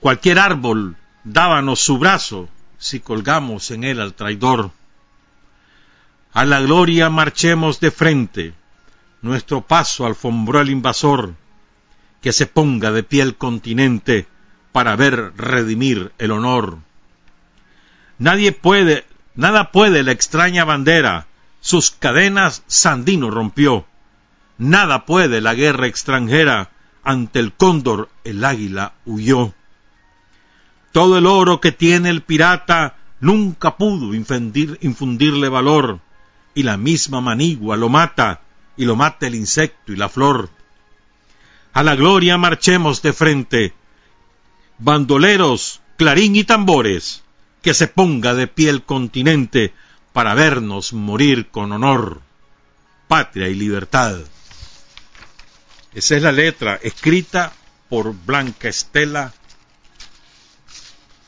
[0.00, 4.70] Cualquier árbol dábanos su brazo si colgamos en él al traidor.
[6.32, 8.54] A la gloria marchemos de frente,
[9.22, 11.34] nuestro paso alfombró el invasor,
[12.20, 14.26] que se ponga de pie el continente
[14.72, 16.78] para ver redimir el honor.
[18.18, 21.26] Nadie puede, nada puede la extraña bandera,
[21.60, 23.86] sus cadenas Sandino rompió.
[24.58, 26.70] Nada puede la guerra extranjera,
[27.02, 29.54] ante el cóndor el águila huyó.
[30.92, 36.00] Todo el oro que tiene el pirata nunca pudo infundirle valor,
[36.54, 38.40] y la misma manigua lo mata,
[38.76, 40.50] y lo mata el insecto y la flor.
[41.72, 43.74] A la gloria marchemos de frente,
[44.78, 47.22] bandoleros, clarín y tambores,
[47.62, 49.74] que se ponga de pie el continente
[50.12, 52.20] para vernos morir con honor,
[53.08, 54.18] patria y libertad.
[55.94, 57.52] Esa es la letra escrita
[57.88, 59.32] por Blanca Estela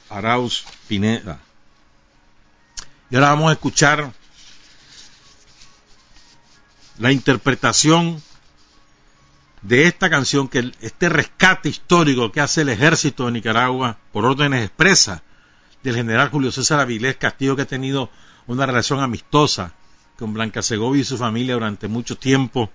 [0.09, 1.41] Arauz Pineda.
[3.11, 4.13] Y ahora vamos a escuchar
[7.01, 8.23] la interpretación
[9.63, 14.65] de esta canción, que este rescate histórico que hace el ejército de Nicaragua por órdenes
[14.65, 15.23] expresas
[15.83, 18.11] del general Julio César Avilés Castillo, que ha tenido
[18.47, 19.73] una relación amistosa
[20.19, 22.71] con Blanca Segovia y su familia durante mucho tiempo,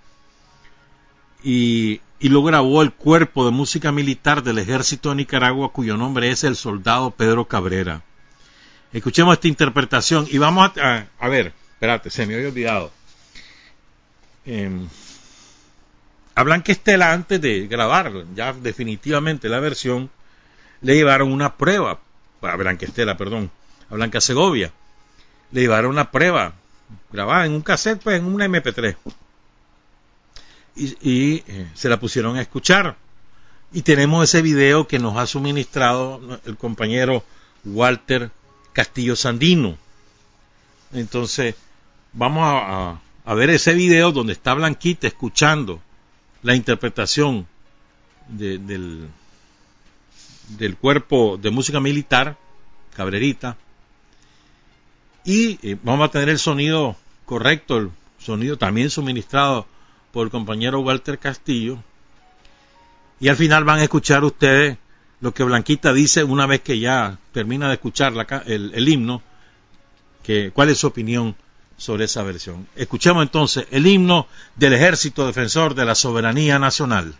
[1.44, 6.30] y, y lo grabó el cuerpo de música militar del ejército de Nicaragua, cuyo nombre
[6.30, 8.02] es el soldado Pedro Cabrera.
[8.92, 12.90] Escuchemos esta interpretación y vamos a, a ver, espérate, se me había olvidado
[14.46, 14.70] eh,
[16.36, 20.10] a Blanquestela antes de grabar ya definitivamente la versión,
[20.82, 21.98] le llevaron una prueba,
[22.42, 23.50] a Blanquestela, perdón,
[23.90, 24.70] a Blanca Segovia,
[25.50, 26.54] le llevaron una prueba
[27.10, 28.96] grabada en un cassette, pues en una MP3.
[30.76, 32.96] Y, eh, se la pusieron a escuchar.
[33.72, 37.24] Y tenemos ese video que nos ha suministrado el compañero
[37.64, 38.30] Walter
[38.74, 39.78] Castillo Sandino.
[40.92, 41.54] Entonces,
[42.12, 43.00] vamos a
[43.34, 45.80] ver ese video donde está Blanquita escuchando
[46.42, 47.46] la interpretación
[48.28, 49.08] del,
[50.48, 52.36] del cuerpo de música militar,
[52.94, 53.56] Cabrerita,
[55.24, 59.66] y eh, vamos a tener el sonido correcto, el sonido también suministrado
[60.12, 61.82] por el compañero Walter Castillo,
[63.18, 64.78] y al final van a escuchar ustedes
[65.20, 68.12] lo que Blanquita dice una vez que ya termina de escuchar
[68.46, 69.22] el, himno,
[70.52, 71.34] cuál es su opinión
[71.76, 72.66] sobre esa versión.
[72.76, 77.14] Escuchemos entonces el himno del Ejército Defensor de la Soberanía Nacional.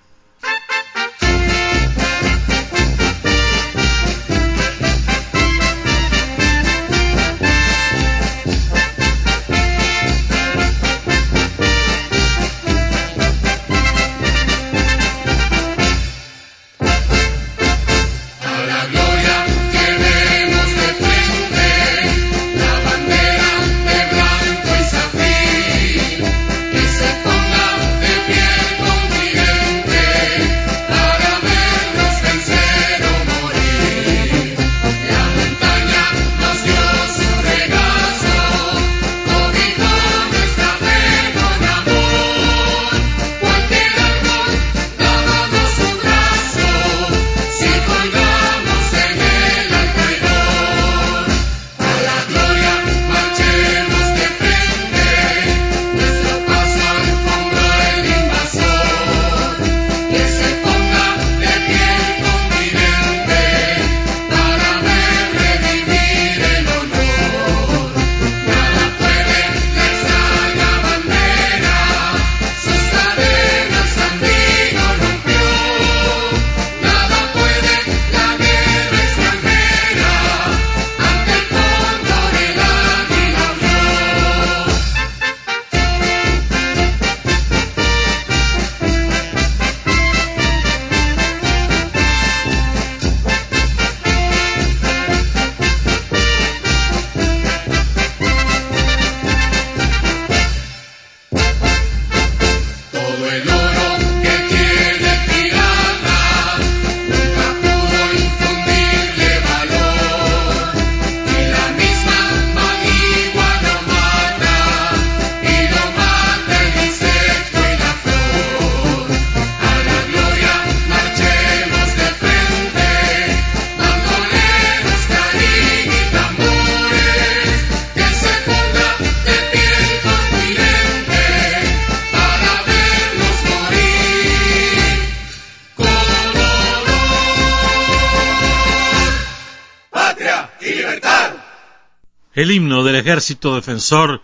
[143.16, 144.20] Ejército defensor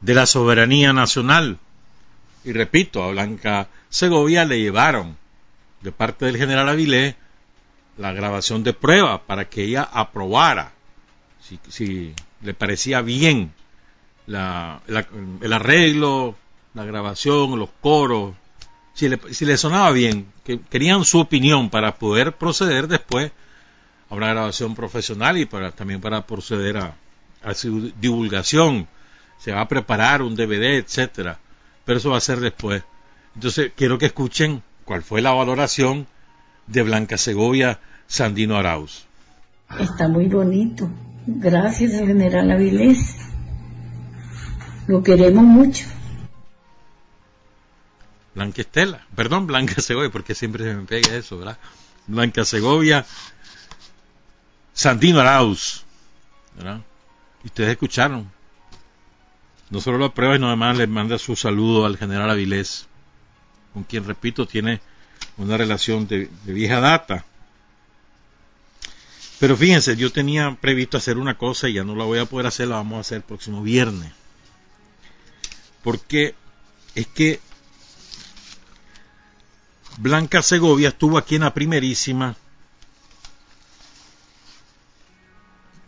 [0.00, 1.58] de la soberanía nacional.
[2.44, 5.18] Y repito, a Blanca Segovia le llevaron
[5.82, 7.14] de parte del general Avilés
[7.98, 10.72] la grabación de prueba para que ella aprobara
[11.68, 13.52] si, le parecía bien
[14.26, 16.34] el arreglo,
[16.72, 18.34] la grabación, los coros,
[18.94, 23.30] si le, si le sonaba bien, que querían su opinión para poder proceder después
[24.08, 26.96] a una grabación profesional y para, también para proceder a,
[27.44, 28.88] a su divulgación.
[29.38, 31.38] Se va a preparar un DVD, etcétera.
[31.84, 32.82] Pero eso va a ser después.
[33.34, 36.06] Entonces, quiero que escuchen cuál fue la valoración
[36.66, 39.06] de Blanca Segovia Sandino Arauz.
[39.78, 40.90] Está muy bonito.
[41.26, 43.16] Gracias, general Avilés.
[44.86, 45.86] Lo queremos mucho.
[48.34, 51.58] Blanca Estela, perdón, Blanca Segovia, porque siempre se me pega eso, ¿verdad?
[52.06, 53.04] Blanca Segovia,
[54.72, 55.84] Sandino Arauz,
[56.56, 56.80] ¿verdad?
[57.42, 58.30] Y ustedes escucharon.
[59.70, 62.86] No solo lo aprueba, sino además le manda su saludo al general Avilés,
[63.72, 64.80] con quien, repito, tiene
[65.38, 67.24] una relación de, vieja data.
[69.38, 72.46] Pero fíjense, yo tenía previsto hacer una cosa y ya no la voy a poder
[72.46, 74.12] hacer, la vamos a hacer el próximo viernes.
[75.82, 76.34] Porque
[76.94, 77.40] es que
[79.98, 82.36] Blanca Segovia estuvo aquí en la primerísima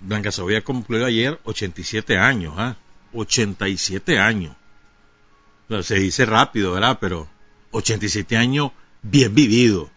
[0.04, 2.76] Blanca Segovia cumplió ayer 87 años, ¿ah?
[3.14, 4.54] 87 años.
[5.82, 6.98] se dice rápido, ¿verdad?
[7.00, 7.28] Pero
[7.70, 9.90] 87 años bien vivido.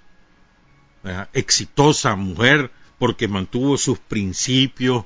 [1.33, 5.05] Exitosa mujer porque mantuvo sus principios,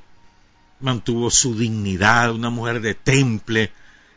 [0.80, 3.72] mantuvo su dignidad, una mujer de temple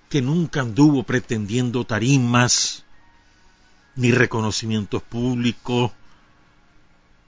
[0.10, 2.84] que nunca anduvo pretendiendo tarimas,
[3.96, 5.92] ni reconocimientos públicos,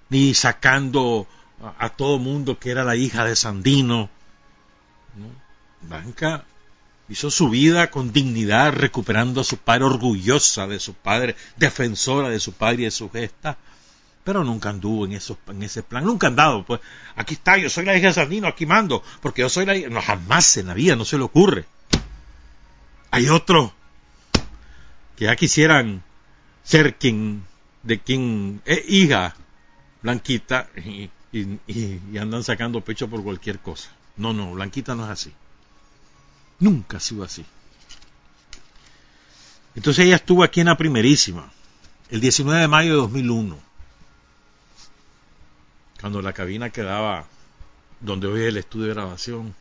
[0.09, 1.27] ni sacando
[1.61, 4.09] a, todo mundo que era la hija de Sandino.
[5.81, 6.45] Blanca
[7.09, 12.39] hizo su vida con dignidad, recuperando a su padre, orgullosa de su padre, defensora de
[12.39, 13.57] su padre y de su gesta,
[14.23, 16.81] pero nunca anduvo en, en ese plan, nunca andado, pues
[17.15, 19.89] aquí está, yo soy la hija de Sandino, aquí mando, porque yo soy la hija,
[19.89, 21.65] no, jamás en la vida, no se le ocurre.
[23.09, 23.71] Hay otros
[25.15, 26.03] que ya quisieran
[26.63, 27.45] ser quien,
[27.83, 29.35] de quien es hija,
[30.03, 30.69] Blanquita,
[31.31, 33.89] y, andan sacando pecho por cualquier cosa.
[34.15, 35.33] No, no, Blanquita no es así.
[36.59, 37.45] Nunca ha sido así.
[39.75, 41.51] Entonces ella estuvo aquí en la primerísima,
[42.09, 43.59] el 19 de mayo de 2001,
[46.01, 47.27] cuando la cabina quedaba
[47.99, 49.55] donde hoy es el estudio de grabación.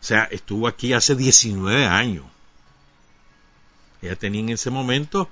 [0.00, 2.24] O sea, estuvo aquí hace 19 años.
[4.02, 5.28] Ella tenía en ese momento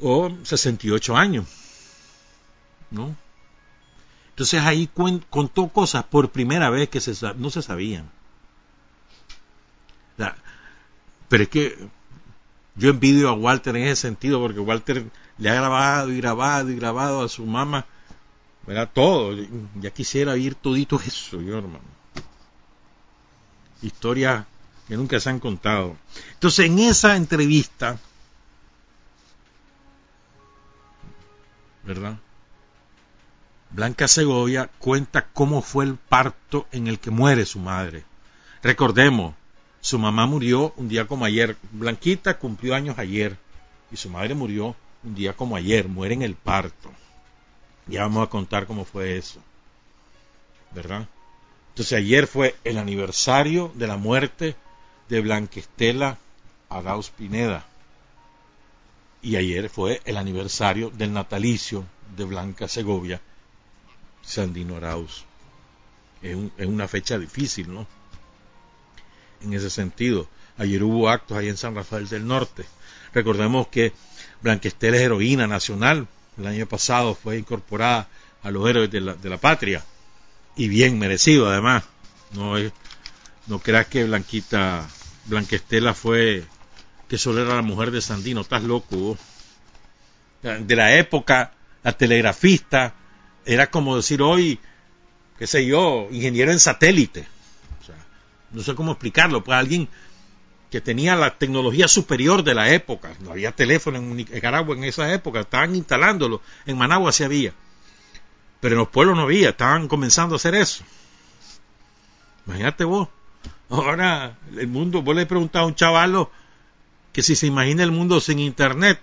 [0.00, 1.46] oh, 68 años.
[2.90, 3.16] ¿No?
[4.36, 4.86] Entonces ahí
[5.30, 7.00] contó cosas por primera vez que
[7.38, 8.10] no se sabían.
[11.28, 11.88] pero es que
[12.74, 15.06] yo envidio a Walter en ese sentido porque Walter
[15.38, 17.86] le ha grabado y grabado y grabado a su mamá,
[18.66, 18.90] ¿verdad?
[18.92, 19.34] Todo.
[19.76, 21.80] Ya quisiera oír todito eso, yo hermano.
[23.80, 24.44] Historias
[24.86, 25.96] que nunca se han contado.
[26.34, 27.98] Entonces en esa entrevista,
[31.84, 32.18] ¿verdad?
[33.76, 38.04] Blanca Segovia cuenta cómo fue el parto en el que muere su madre.
[38.62, 39.34] Recordemos,
[39.82, 41.58] su mamá murió un día como ayer.
[41.72, 43.36] Blanquita cumplió años ayer
[43.92, 44.74] y su madre murió
[45.04, 46.90] un día como ayer, muere en el parto.
[47.86, 49.40] Ya vamos a contar cómo fue eso.
[50.74, 51.06] ¿Verdad?
[51.68, 54.56] Entonces ayer fue el aniversario de la muerte
[55.10, 56.16] de Blanquestela
[56.70, 57.66] Arauz Pineda.
[59.20, 61.84] Y ayer fue el aniversario del natalicio
[62.16, 63.20] de Blanca Segovia
[64.26, 65.24] Sandino Arauz.
[66.20, 67.86] Es, una fecha difícil, ¿no?
[69.40, 70.28] En ese sentido.
[70.58, 72.64] Ayer hubo actos ahí en San Rafael del Norte.
[73.14, 73.92] Recordemos que
[74.42, 76.08] Blanquestel es heroína nacional.
[76.38, 78.08] El año pasado fue incorporada
[78.42, 79.84] a los héroes de la, patria.
[80.56, 81.84] Y bien merecido, además.
[82.32, 82.54] No,
[83.46, 84.88] no creas que Blanquita,
[85.26, 86.44] Blanquestela fue,
[87.08, 88.40] que solo era la mujer de Sandino.
[88.40, 89.16] Estás loco.
[90.42, 91.52] De la época,
[91.82, 92.94] la telegrafista,
[93.46, 94.58] era como decir hoy,
[95.38, 97.26] qué sé yo, ingeniero en satélite.
[97.80, 97.94] O sea,
[98.50, 99.88] no sé cómo explicarlo, pues alguien
[100.70, 103.14] que tenía la tecnología superior de la época.
[103.20, 106.42] No había teléfono en Nicaragua en esa época, estaban instalándolo.
[106.66, 107.54] En Managua sí había.
[108.60, 110.84] Pero en los pueblos no había, estaban comenzando a hacer eso.
[112.46, 113.08] Imagínate vos.
[113.70, 116.30] Ahora, el mundo, vos le preguntás a un chavalo
[117.12, 119.00] que si se imagina el mundo sin internet,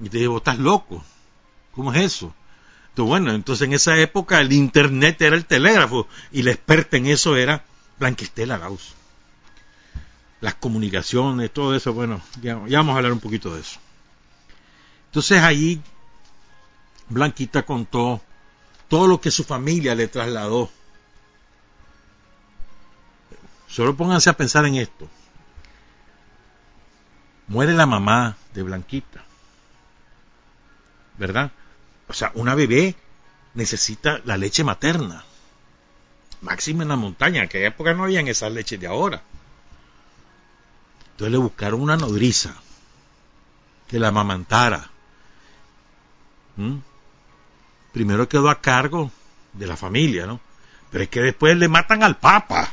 [0.00, 1.04] y te digo, estás loco.
[1.72, 2.34] ¿Cómo es eso?
[3.04, 7.36] Bueno, entonces en esa época el internet era el telégrafo y la experta en eso
[7.36, 7.64] era
[7.98, 8.94] Blanquistela Laus.
[10.40, 13.78] Las comunicaciones, todo eso, bueno, ya, ya vamos a hablar un poquito de eso.
[15.06, 15.82] Entonces ahí
[17.08, 18.22] Blanquita contó
[18.88, 20.70] todo lo que su familia le trasladó.
[23.68, 25.08] Solo pónganse a pensar en esto.
[27.46, 29.24] Muere la mamá de Blanquita.
[31.18, 31.52] ¿Verdad?
[32.10, 32.96] O sea, una bebé
[33.54, 35.24] necesita la leche materna.
[36.40, 39.22] Máxima en la montaña, en aquella época no habían esas leches de ahora.
[41.12, 42.52] Entonces le buscaron una nodriza
[43.86, 44.90] que la amamantara.
[46.56, 46.78] ¿Mm?
[47.92, 49.12] Primero quedó a cargo
[49.52, 50.40] de la familia, ¿no?
[50.90, 52.72] Pero es que después le matan al Papa.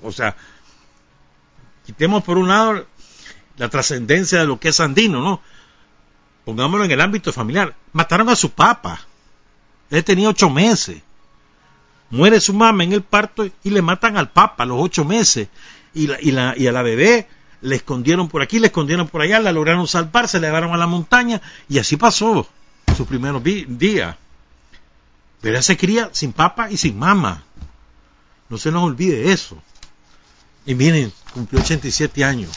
[0.00, 0.36] O sea,
[1.84, 2.86] quitemos por un lado
[3.56, 5.42] la trascendencia de lo que es andino, ¿no?
[6.46, 7.74] Pongámoslo en el ámbito familiar.
[7.92, 9.00] Mataron a su papa.
[9.90, 11.02] Él tenía ocho meses.
[12.08, 15.48] Muere su mamá en el parto y le matan al papa a los ocho meses.
[15.92, 17.26] Y, la, y, la, y a la bebé
[17.62, 20.76] le escondieron por aquí, le escondieron por allá, la lograron salvar, se la llevaron a
[20.76, 22.46] la montaña y así pasó
[22.96, 24.14] sus primeros días.
[25.40, 27.42] Pero se cría sin papa y sin mamá.
[28.48, 29.60] No se nos olvide eso.
[30.64, 32.52] Y miren, cumplió 87 años.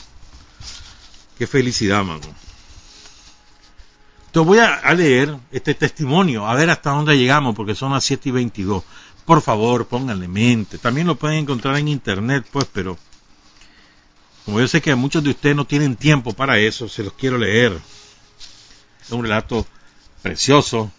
[1.40, 2.22] Qué felicidad, mano.
[4.30, 8.30] Entonces voy a, leer este testimonio, a ver hasta dónde llegamos, porque son las 7
[8.30, 8.84] y 22.
[9.26, 10.78] Por favor, pónganle mente.
[10.78, 12.96] También lo pueden encontrar en internet, pues, pero
[14.46, 17.40] como yo sé que muchos de ustedes no tienen tiempo para eso, se los quiero
[17.40, 17.76] leer.
[19.02, 19.66] Es un relato
[20.22, 20.92] precioso,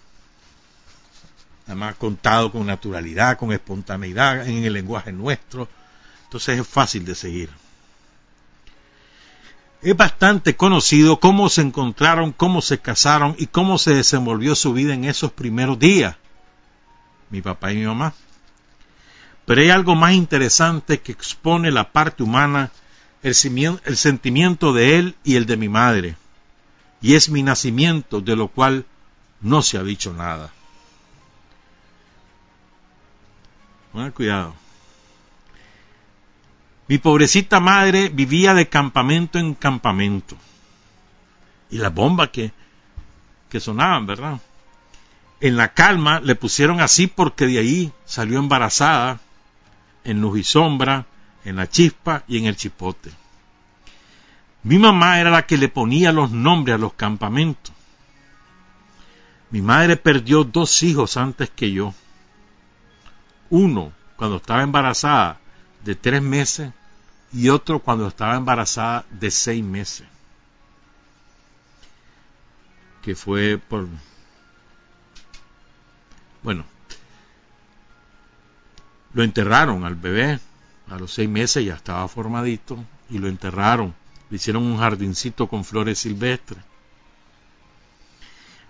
[1.67, 5.69] además contado con naturalidad, con espontaneidad, en el lenguaje nuestro.
[6.25, 7.60] Entonces es fácil de seguir.
[9.83, 14.93] Es bastante conocido cómo se encontraron, cómo se casaron y cómo se desenvolvió su vida
[14.93, 16.17] en esos primeros días.
[17.31, 18.13] Mi papá y mi mamá.
[19.47, 22.71] Pero hay algo más interesante que expone la parte humana,
[23.23, 26.17] el, sentimiento de él y el de mi madre.
[27.01, 28.85] Y es mi nacimiento, de lo cual
[29.41, 30.53] no se ha dicho nada.
[33.95, 34.55] Bueno, cuidado.
[36.91, 40.37] Mi pobrecita madre vivía de campamento en campamento.
[41.71, 42.51] Y las bombas que,
[43.49, 44.41] que sonaban, ¿verdad?
[45.41, 49.21] En la calma le pusieron así porque de ahí salió embarazada
[50.03, 51.07] en luz y sombra,
[51.45, 53.13] en la chispa y en el chipote.
[54.65, 57.73] Mi mamá era la que le ponía los nombres a los campamentos.
[59.53, 61.95] Mi madre perdió dos hijos antes que yo.
[63.49, 65.39] Uno cuando estaba embarazada
[65.85, 66.73] de tres meses
[67.33, 70.07] y otro cuando estaba embarazada de seis meses.
[73.03, 73.89] Que fue por...
[76.43, 76.65] Bueno,
[79.13, 80.39] lo enterraron al bebé,
[80.89, 83.95] a los seis meses ya estaba formadito, y lo enterraron.
[84.31, 86.63] Le hicieron un jardincito con flores silvestres.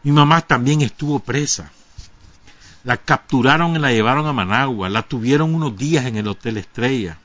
[0.02, 1.70] Mi mamá también estuvo presa.
[2.84, 4.88] La capturaron y la llevaron a Managua.
[4.88, 7.18] La tuvieron unos días en el Hotel Estrella.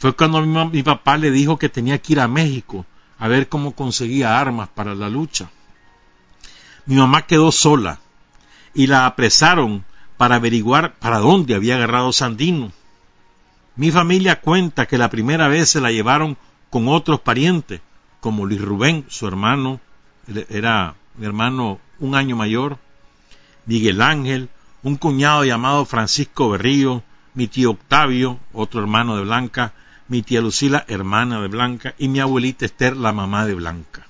[0.00, 2.86] Fue cuando mi, papá le dijo que tenía que ir a México
[3.18, 5.50] a ver cómo conseguía armas para la lucha.
[6.86, 8.00] Mi mamá quedó sola
[8.72, 9.84] y la apresaron
[10.16, 12.72] para averiguar para dónde había agarrado Sandino.
[13.76, 16.38] Mi familia cuenta que la primera vez se la llevaron
[16.70, 17.82] con otros parientes,
[18.20, 19.80] como Luis Rubén, su hermano,
[20.48, 22.78] era mi hermano un año mayor,
[23.66, 24.48] Miguel Ángel,
[24.82, 27.02] un cuñado llamado Francisco Berrío,
[27.34, 29.74] mi tío Octavio, otro hermano de Blanca,
[30.10, 34.08] mi tía Lucila, hermana de Blanca, y mi abuelita Esther, la mamá de Blanca.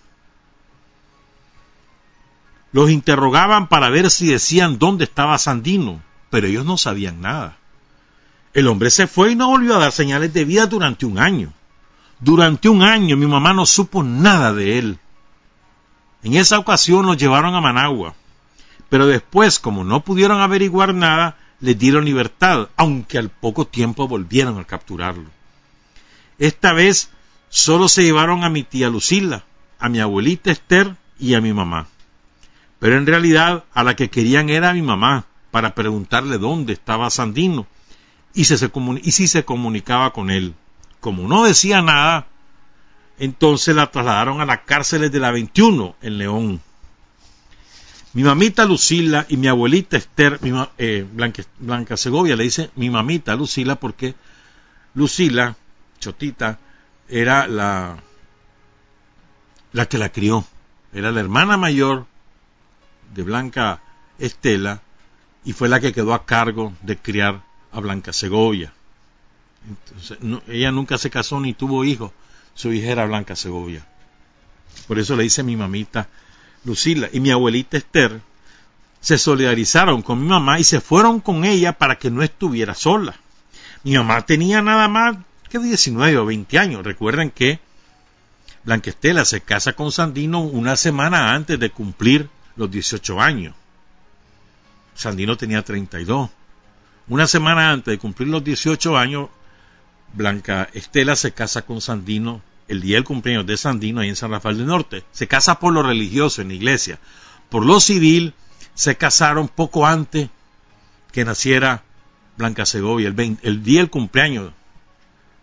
[2.73, 7.59] Los interrogaban para ver si decían dónde estaba Sandino, pero ellos no sabían nada.
[8.55, 11.53] El hombre se fue y no volvió a dar señales de vida durante un año.
[12.19, 14.99] Durante un año mi mamá no supo nada de él.
[16.23, 18.15] En esa ocasión lo llevaron a Managua,
[18.89, 24.59] pero después, como no pudieron averiguar nada, les dieron libertad, aunque al poco tiempo volvieron
[24.59, 25.40] a capturarlo.
[26.41, 27.11] Esta vez
[27.51, 29.45] solo se llevaron a mi tía Lucila,
[29.79, 31.87] a mi abuelita Esther y a mi mamá.
[32.81, 37.11] Pero en realidad a la que querían era a mi mamá, para preguntarle dónde estaba
[37.11, 37.67] Sandino
[38.35, 40.55] y, si se comunicaba con él.
[41.01, 42.27] Como no decía nada,
[43.19, 46.61] entonces la trasladaron a las cárceles de la 21 en León.
[48.13, 50.41] Mi mamita Lucila y mi abuelita Esther,
[50.79, 51.07] eh,
[51.59, 54.15] Blanca, Segovia le dice mi mamita Lucila porque
[54.95, 55.57] Lucila,
[56.01, 56.59] Chotita,
[57.09, 57.99] era la,
[59.73, 60.45] la que la crió.
[60.93, 62.07] Era la hermana mayor
[63.15, 63.81] de Blanca
[64.19, 64.83] Estela
[65.45, 67.43] y fue la que quedó a cargo de criar
[67.73, 68.73] a Blanca Segovia.
[69.69, 72.13] Entonces, ella nunca se casó ni tuvo hijos,
[72.55, 73.87] su hija era Blanca Segovia.
[74.87, 76.09] Por eso le dice mi mamita
[76.65, 78.21] Lucila y mi abuelita Esther
[79.01, 83.15] se solidarizaron con mi mamá y se fueron con ella para que no estuviera sola.
[83.83, 85.17] Mi mamá tenía nada más
[85.51, 86.85] que 19 o 20 años.
[86.85, 87.59] Recuerden que
[88.65, 93.55] Blanquestela se casa con Sandino una semana antes de cumplir los 18 años.
[94.95, 96.31] Sandino tenía 32.
[97.09, 99.29] Una semana antes de cumplir los 18 años,
[100.13, 104.31] Blanca Estela se casa con Sandino el día del cumpleaños de Sandino ahí en San
[104.31, 105.05] Rafael del Norte.
[105.11, 107.01] Se casa por lo religioso en la iglesia.
[107.49, 108.35] Por lo civil,
[108.75, 110.29] se casaron poco antes
[111.11, 111.83] que naciera
[112.37, 114.53] Blanca Segovia, el, el día del cumpleaños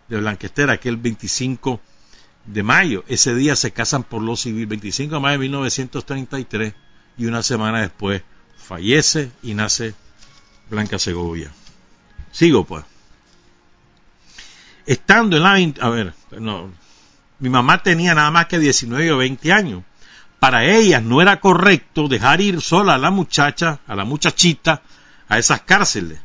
[0.08, 1.80] de Blanquestera, que es el 25
[2.46, 3.04] de mayo.
[3.08, 6.74] Ese día se casan por lo civil, 25 de mayo de 1933,
[7.16, 8.22] y una semana después
[8.56, 9.94] fallece y nace
[10.70, 11.50] Blanca Segovia.
[12.32, 12.84] Sigo pues.
[14.86, 15.86] Estando en la...
[15.86, 16.70] A ver, no,
[17.38, 19.82] mi mamá tenía nada más que 19 o 20 años.
[20.38, 24.82] Para ellas no era correcto dejar ir sola a la muchacha, a la muchachita,
[25.28, 26.20] a esas cárceles.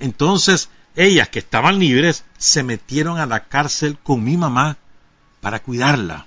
[0.00, 4.76] Entonces, ellas que estaban libres se metieron a la cárcel con mi mamá
[5.40, 6.26] para cuidarla.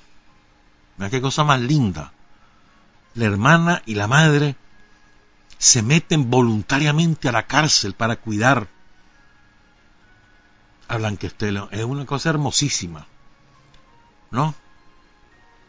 [0.97, 2.13] Mira qué cosa más linda.
[3.15, 4.55] La hermana y la madre
[5.57, 8.67] se meten voluntariamente a la cárcel para cuidar
[10.87, 11.67] a Blanquestela.
[11.71, 13.07] Es una cosa hermosísima.
[14.31, 14.55] ¿No?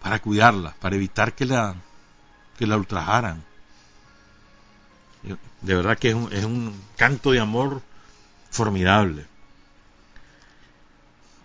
[0.00, 1.74] Para cuidarla, para evitar que la,
[2.56, 3.42] que la ultrajaran.
[5.60, 7.82] De verdad que es un, es un canto de amor
[8.52, 9.24] formidable.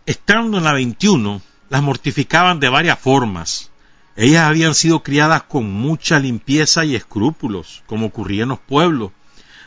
[0.05, 3.72] Estando en la 21, las mortificaban de varias formas.
[4.16, 9.12] Ellas habían sido criadas con mucha limpieza y escrúpulos, como ocurría en los pueblos,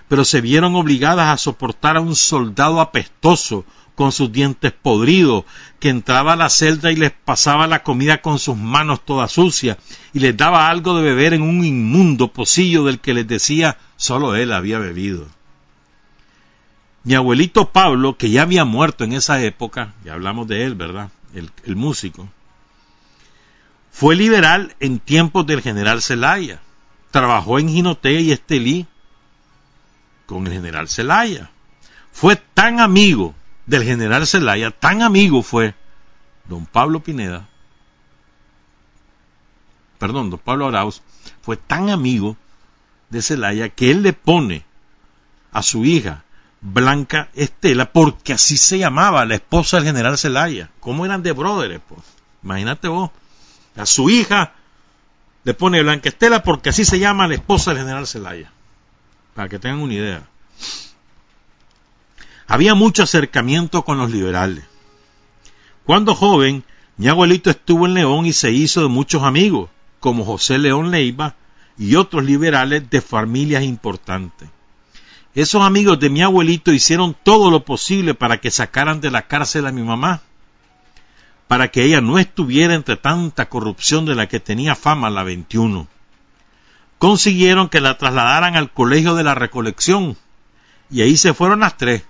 [0.09, 3.64] pero se vieron obligadas a soportar a un soldado apestoso
[3.95, 5.45] con sus dientes podridos,
[5.78, 9.76] que entraba a la celda y les pasaba la comida con sus manos todas sucias,
[10.12, 14.34] y les daba algo de beber en un inmundo pocillo del que les decía solo
[14.34, 15.26] él había bebido.
[17.03, 21.11] Mi abuelito Pablo, que ya había muerto en esa época, ya hablamos de él, ¿verdad?
[21.34, 22.28] El, músico,
[23.90, 26.61] fue liberal en tiempos del general Zelaya.
[27.11, 28.86] Trabajó en Ginotea y Estelí
[30.26, 31.51] con el general Zelaya.
[32.12, 33.34] Fue tan amigo
[33.66, 35.74] del general Zelaya, tan amigo fue
[36.48, 37.48] don Pablo Pineda,
[39.98, 41.03] perdón, don Pablo Arauz,
[41.42, 42.36] fue tan amigo
[43.11, 44.64] de Zelaya que él le pone
[45.53, 46.24] a su hija
[46.61, 50.70] Blanca Estela, porque así se llamaba la esposa del general Zelaya.
[50.80, 51.80] ¿Cómo eran de brothers?
[51.88, 52.00] Pues?
[52.42, 53.11] Imagínate vos.
[53.76, 54.52] A su hija
[55.44, 58.52] le pone Blanca Estela porque así se llama la esposa del general Zelaya.
[59.34, 60.22] Para que tengan una idea.
[62.46, 64.64] Había mucho acercamiento con los liberales.
[65.84, 66.64] Cuando joven,
[66.96, 71.36] mi abuelito estuvo en León y se hizo de muchos amigos, como José León Leiva
[71.78, 74.50] y otros liberales de familias importantes.
[75.35, 79.66] Esos amigos de mi abuelito hicieron todo lo posible para que sacaran de la cárcel
[79.66, 80.22] a mi mamá,
[81.47, 85.87] para que ella no estuviera entre tanta corrupción de la que tenía fama la 21.
[86.99, 90.16] Consiguieron que la trasladaran al colegio de la recolección,
[90.91, 92.03] y ahí se fueron las tres,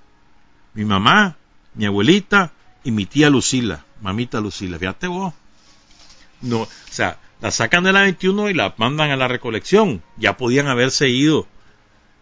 [0.72, 1.36] mi mamá,
[1.74, 2.52] mi abuelita
[2.84, 5.34] y mi tía Lucila, mamita Lucila, fíjate vos.
[6.40, 10.38] No, o sea, la sacan de la 21 y la mandan a la recolección, ya
[10.38, 11.46] podían haberse ido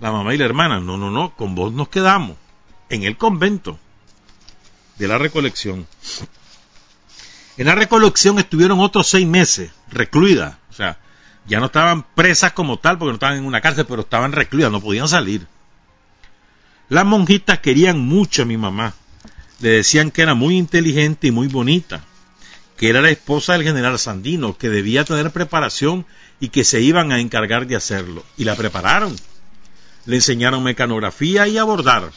[0.01, 2.37] la mamá y la hermana, no, no, no, con vos nos quedamos
[2.89, 3.79] en el convento
[4.97, 5.87] de la recolección.
[7.57, 10.99] En la recolección estuvieron otros seis meses recluidas, o sea,
[11.47, 14.71] ya no estaban presas como tal porque no estaban en una cárcel, pero estaban recluidas,
[14.71, 15.47] no podían salir.
[16.89, 18.95] Las monjitas querían mucho a mi mamá,
[19.61, 22.05] le decían que era muy inteligente y muy bonita,
[22.77, 26.07] que era la esposa del general Sandino, que debía tener preparación
[26.39, 29.17] y que se iban a encargar de hacerlo, y la prepararon
[30.09, 32.11] le enseñaron mecanografía y a bordar.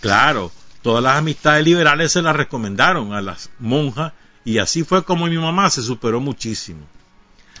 [0.00, 0.50] Claro,
[0.82, 4.12] todas las amistades liberales se las recomendaron a las monjas
[4.44, 6.80] y así fue como mi mamá se superó muchísimo.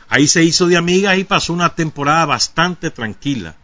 [0.08, 3.54] Ahí se hizo de amigas y pasó una temporada bastante tranquila.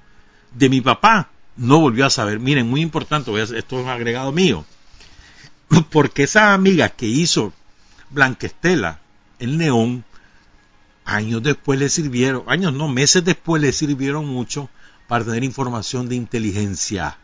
[0.52, 2.38] De mi papá no volvió a saber.
[2.38, 4.64] Miren, muy importante, esto es un agregado mío.
[5.90, 7.52] Porque esas amigas que hizo
[8.10, 9.00] Blanquestela
[9.40, 10.04] en León,
[11.04, 14.70] años después le sirvieron, años no, meses después le sirvieron mucho
[15.10, 17.18] para tener información de inteligencia.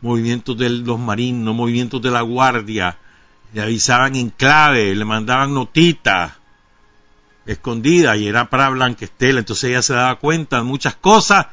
[0.00, 2.96] Movimientos de los marinos, movimientos de la guardia,
[3.52, 6.32] le avisaban en clave, le mandaban notitas
[7.44, 11.48] escondidas y era para Blanquestela, entonces ella se daba cuenta de muchas cosas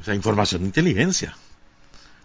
[0.00, 1.36] O sea, información de inteligencia.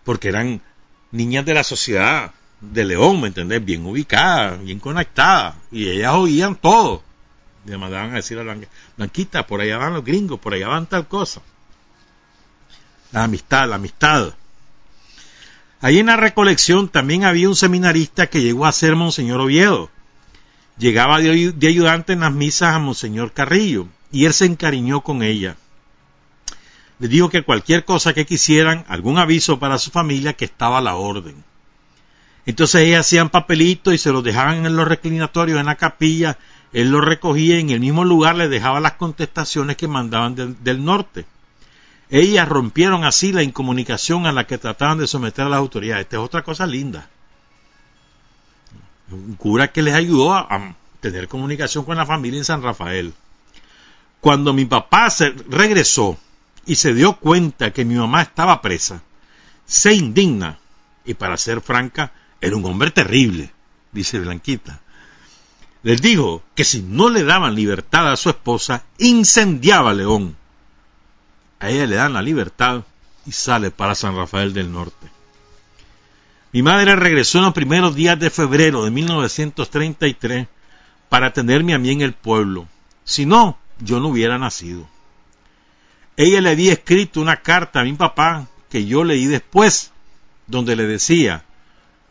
[0.03, 0.63] Porque eran
[1.11, 3.63] niñas de la sociedad de León, ¿me entendés?
[3.63, 5.57] Bien ubicadas, bien conectadas.
[5.71, 7.03] Y ellas oían todo.
[7.65, 8.57] Le mandaban a decir a
[8.97, 11.43] Blanquita, por allá van los gringos, por allá van tal cosa.
[13.11, 14.33] La amistad, la amistad.
[15.81, 19.89] Ahí en la recolección también había un seminarista que llegó a ser Monseñor Oviedo.
[20.77, 25.23] Llegaba de, de ayudante en las misas a Monseñor Carrillo y él se encariñó con
[25.23, 25.55] ella.
[26.99, 30.81] Le dijo que cualquier cosa que quisieran, algún aviso para su familia, que estaba a
[30.81, 31.43] la orden.
[32.45, 36.37] Entonces ellas hacían papelitos y se los dejaban en los reclinatorios en la capilla,
[36.73, 40.83] él los recogía y en el mismo lugar les dejaba las contestaciones que mandaban del
[40.83, 41.25] norte.
[42.09, 46.05] Ellas rompieron así la incomunicación a la que trataban de someter a las autoridades.
[46.05, 47.07] Esta es otra cosa linda.
[49.11, 53.13] Un cura que les ayudó a, tener comunicación con la familia en San Rafael.
[54.21, 56.17] Cuando mi papá se regresó
[56.65, 59.01] y se dio cuenta que mi mamá estaba presa,
[59.65, 60.59] se indigna
[61.05, 63.51] y para ser franca, era un hombre terrible,
[63.91, 64.81] dice Blanquita.
[65.83, 70.35] Les dijo que si no le daban libertad a su esposa, incendiaba León
[71.59, 72.83] a ella le dan la libertad
[73.25, 75.07] y sale para San Rafael del Norte.
[76.51, 80.47] Mi madre regresó en los primeros días de febrero de 1933
[81.09, 82.67] para tenerme a mí en el pueblo.
[83.03, 84.87] Si no, yo no hubiera nacido.
[86.17, 89.91] Ella le había escrito una carta a mi papá que yo leí después,
[90.47, 91.45] donde le decía,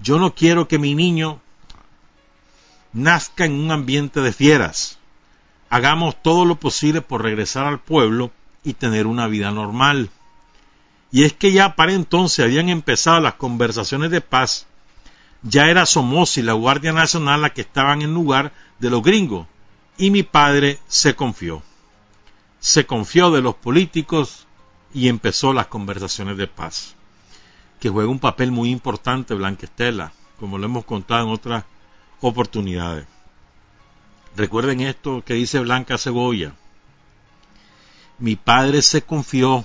[0.00, 1.40] yo no quiero que mi niño
[2.92, 4.98] nazca en un ambiente de fieras.
[5.70, 8.30] Hagamos todo lo posible por regresar al pueblo
[8.68, 10.10] y tener una vida normal.
[11.10, 14.66] Y es que ya para entonces habían empezado las conversaciones de paz.
[15.42, 19.46] Ya era Somoza y la Guardia Nacional la que estaban en lugar de los gringos.
[19.96, 21.62] Y mi padre se confió.
[22.60, 24.46] Se confió de los políticos
[24.92, 26.94] y empezó las conversaciones de paz.
[27.80, 31.64] Que juega un papel muy importante Blanca Estela, como lo hemos contado en otras
[32.20, 33.06] oportunidades.
[34.36, 36.52] Recuerden esto que dice Blanca Cebolla
[38.18, 39.64] mi padre se confió,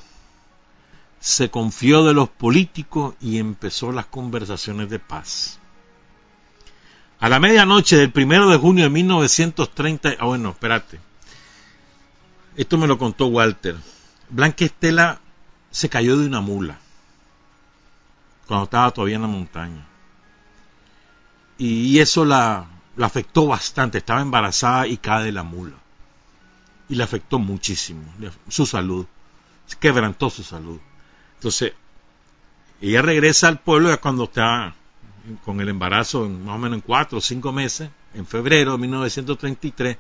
[1.20, 5.60] se confió de los políticos y empezó las conversaciones de paz.
[7.20, 11.00] A la medianoche del primero de junio de 1930, ah bueno, espérate,
[12.56, 13.76] esto me lo contó Walter.
[14.30, 15.20] Blanca Estela
[15.72, 16.78] se cayó de una mula
[18.48, 19.88] cuando estaba todavía en la montaña.
[21.58, 25.83] Y eso la, la afectó bastante, estaba embarazada y cae de la mula
[26.90, 28.04] y le afectó muchísimo
[28.50, 29.06] su salud,
[29.80, 30.80] quebrantó su salud.
[31.36, 31.74] Entonces,
[32.82, 34.76] ella regresa al pueblo ya cuando está
[35.46, 39.98] con el embarazo más o menos en cuatro o cinco meses, en febrero de 1933,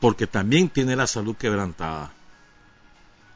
[0.00, 2.12] porque también tiene la salud quebrantada,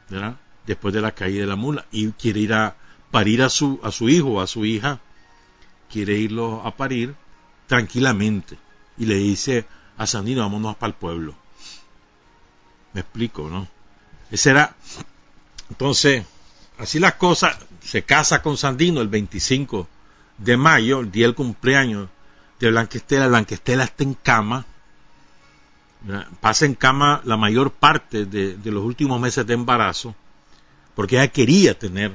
[0.09, 0.35] ¿verdad?
[0.65, 2.75] Después de la caída de la mula y quiere ir a
[3.11, 4.99] parir a su, a su hijo a su hija,
[5.91, 7.15] quiere irlo a parir
[7.67, 8.57] tranquilamente
[8.97, 9.65] y le dice
[9.97, 11.35] a Sandino, vámonos para el pueblo.
[12.95, 13.67] Me explico, ¿no?
[14.31, 14.73] Ese era.
[15.69, 16.25] Entonces,
[16.77, 17.57] así las cosas.
[17.81, 19.85] Se casa con Sandino el 25
[20.37, 22.07] de mayo, el día del cumpleaños
[22.61, 23.27] de Blanquestela.
[23.27, 24.65] Blanquestela está en cama.
[26.39, 30.15] Pasa en cama la mayor parte de, de los últimos meses de embarazo,
[30.95, 32.13] porque ella quería tener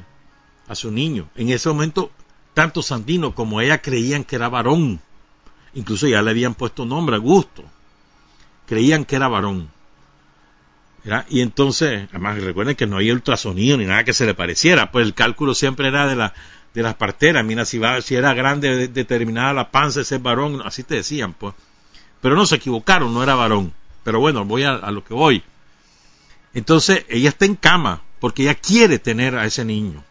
[0.67, 1.29] a su niño.
[1.35, 2.11] En ese momento,
[2.55, 4.99] tanto Sandino como ella creían que era varón.
[5.75, 7.65] Incluso ya le habían puesto nombre, Augusto.
[8.67, 9.69] Creían que era varón.
[11.29, 15.07] Y entonces, además recuerden que no hay ultrasonido ni nada que se le pareciera, pues
[15.07, 16.35] el cálculo siempre era de, la,
[16.75, 20.83] de las parteras, mira, si, va, si era grande determinada la panza, ese varón, así
[20.83, 21.55] te decían, pues.
[22.21, 23.73] Pero no se equivocaron, no era varón.
[24.05, 25.43] Pero bueno, voy a, lo que voy.
[26.53, 30.05] Entonces, ella está en cama, porque ella quiere tener a ese niño.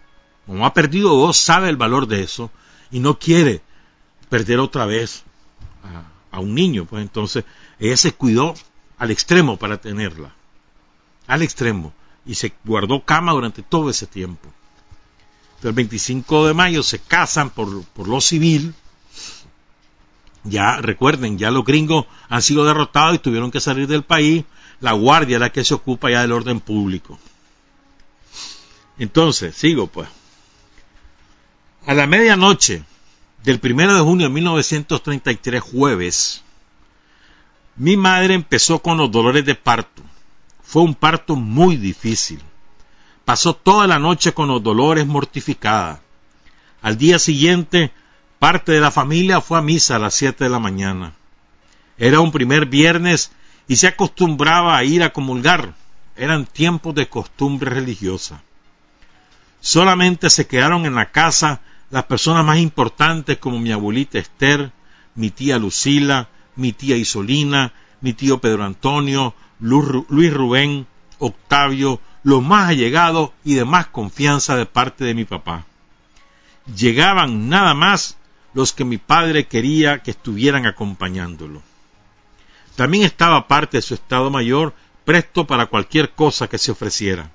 [0.47, 2.49] Como ha perdido dos, sabe el valor de eso,
[2.89, 3.61] y no quiere
[4.29, 5.23] perder otra vez
[6.31, 6.85] a un niño.
[6.85, 7.43] Pues entonces,
[7.79, 8.55] ella se cuidó
[8.97, 10.33] al extremo para tenerla
[11.29, 11.93] al extremo
[12.25, 14.49] y se guardó cama durante todo ese tiempo.
[15.63, 18.73] el 25 de mayo se casan por, por lo civil.
[20.43, 24.43] Ya recuerden, ya los gringos han sido derrotados y tuvieron que salir del país.
[24.81, 27.19] La guardia es la que se ocupa ya del orden público.
[28.97, 30.09] Entonces, sigo pues.
[31.85, 32.83] A la medianoche
[33.43, 36.43] del 1 de junio de 1933, jueves,
[37.75, 40.03] mi madre empezó con los dolores de parto.
[40.69, 42.39] Fue un parto muy difícil.
[43.25, 45.99] Pasó toda la noche con los dolores mortificada.
[46.83, 47.91] Al día siguiente,
[48.37, 51.13] parte de la familia fue a misa a las siete de la mañana.
[51.97, 53.31] Era un primer viernes
[53.67, 55.73] y se acostumbraba a ir a comulgar.
[56.15, 58.43] Eran tiempos de costumbre religiosa.
[59.61, 64.71] Solamente se quedaron en la casa las personas más importantes como mi abuelita Esther,
[65.15, 70.87] mi tía Lucila, mi tía Isolina, mi tío Pedro Antonio, Luis Rubén,
[71.17, 75.65] Octavio, los más allegados y de más confianza de parte de mi papá.
[76.75, 78.17] Llegaban nada más
[78.53, 81.61] los que mi padre quería que estuvieran acompañándolo.
[82.75, 87.31] También estaba parte de su estado mayor presto para cualquier cosa que se ofreciera.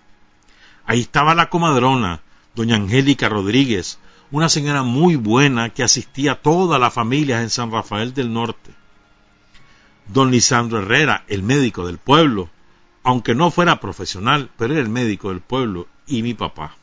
[0.86, 2.20] Ahí estaba la comadrona,
[2.54, 3.98] doña Angélica Rodríguez,
[4.30, 8.70] una señora muy buena que asistía a todas las familias en San Rafael del Norte.
[10.06, 12.50] Don Lisandro Herrera, el médico del pueblo,
[13.02, 16.76] aunque no fuera profesional, pero era el médico del pueblo, y mi papá.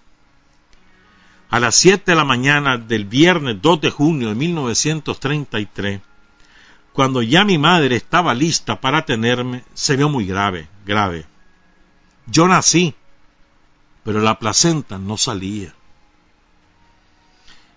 [1.49, 6.01] A las siete de la mañana del viernes 2 de junio de 1933,
[6.93, 11.25] cuando ya mi madre estaba lista para tenerme, se vio muy grave, grave.
[12.27, 12.95] Yo nací,
[14.03, 15.73] pero la placenta no salía.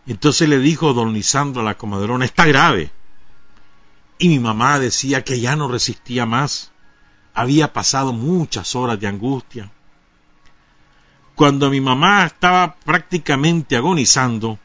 [0.07, 2.91] Entonces le dijo don Lisandro a la comadrona, está grave.
[4.19, 6.71] Y mi mamá decía que ya no resistía más.
[7.35, 9.71] Había pasado muchas horas de angustia.
[11.35, 14.59] Cuando mi mamá estaba prácticamente agonizando,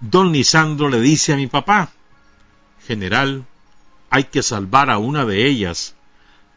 [0.00, 1.90] don Lisandro le dice a mi papá,
[2.86, 3.46] General,
[4.10, 5.94] hay que salvar a una de ellas,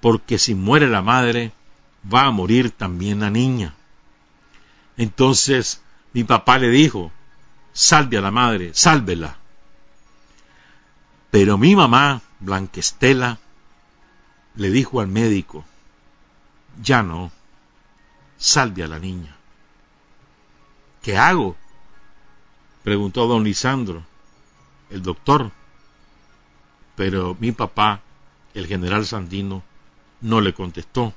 [0.01, 1.53] porque si muere la madre,
[2.13, 3.73] va a morir también la niña.
[4.97, 5.81] Entonces
[6.13, 7.11] mi papá le dijo,
[7.71, 9.37] salve a la madre, sálvela.
[11.31, 13.39] Pero mi mamá, Blanquestela,
[14.55, 15.65] le dijo al médico,
[16.81, 17.31] ya no,
[18.37, 19.35] salve a la niña.
[21.01, 21.55] ¿Qué hago?
[22.83, 24.03] preguntó don Lisandro,
[24.89, 25.51] el doctor.
[26.95, 28.01] Pero mi papá,
[28.53, 29.63] el general Sandino,
[30.21, 31.13] no le contestó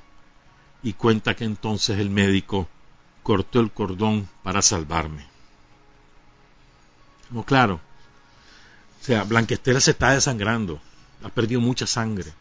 [0.83, 2.67] y cuenta que entonces el médico
[3.23, 5.25] cortó el cordón para salvarme.
[7.29, 7.79] No, claro.
[9.01, 10.79] O sea, Blanquestela se está desangrando,
[11.23, 12.31] ha perdido mucha sangre,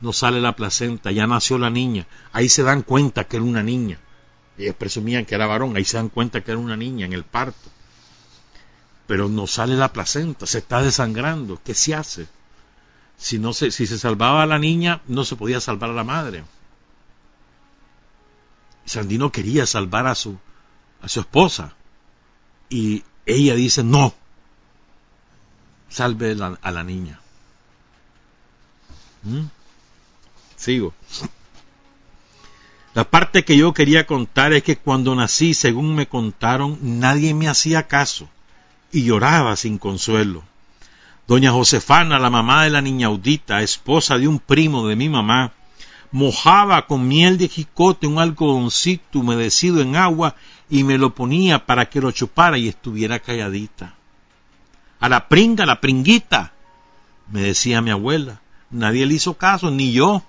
[0.00, 3.62] no sale la placenta, ya nació la niña, ahí se dan cuenta que era una
[3.62, 3.98] niña.
[4.58, 7.24] Ellos presumían que era varón, ahí se dan cuenta que era una niña en el
[7.24, 7.70] parto.
[9.06, 12.26] Pero no sale la placenta, se está desangrando, ¿qué se hace?
[13.16, 16.04] Si, no se, si se salvaba a la niña, no se podía salvar a la
[16.04, 16.44] madre.
[18.84, 20.38] Sandino quería salvar a su,
[21.00, 21.74] a su esposa.
[22.68, 24.14] Y ella dice, no,
[25.94, 27.20] salve a la niña.
[29.22, 29.46] ¿Mm?
[30.56, 30.92] Sigo.
[32.94, 37.48] La parte que yo quería contar es que cuando nací, según me contaron, nadie me
[37.48, 38.28] hacía caso
[38.92, 40.42] y lloraba sin consuelo.
[41.26, 45.52] Doña Josefana, la mamá de la niña Audita, esposa de un primo de mi mamá,
[46.12, 50.36] mojaba con miel de jicote un algodoncito humedecido en agua
[50.68, 53.94] y me lo ponía para que lo chupara y estuviera calladita.
[55.04, 56.54] A la pringa, la pringuita,
[57.30, 58.40] me decía mi abuela.
[58.70, 60.22] Nadie le hizo caso, ni yo.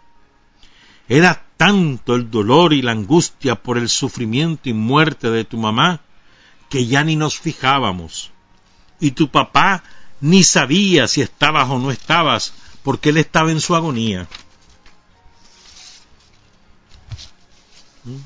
[1.07, 6.01] Era tanto el dolor y la angustia por el sufrimiento y muerte de tu mamá
[6.69, 8.31] que ya ni nos fijábamos.
[8.99, 9.81] Y tu papá
[10.19, 12.53] ni sabía si estabas o no estabas,
[12.83, 14.27] porque él estaba en su agonía.
[18.03, 18.17] ¿Mm?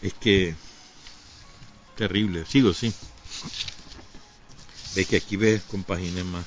[0.00, 0.54] Es que
[2.02, 2.44] terrible.
[2.46, 2.92] Sigo, sí.
[4.96, 6.44] Ves que aquí ves con más.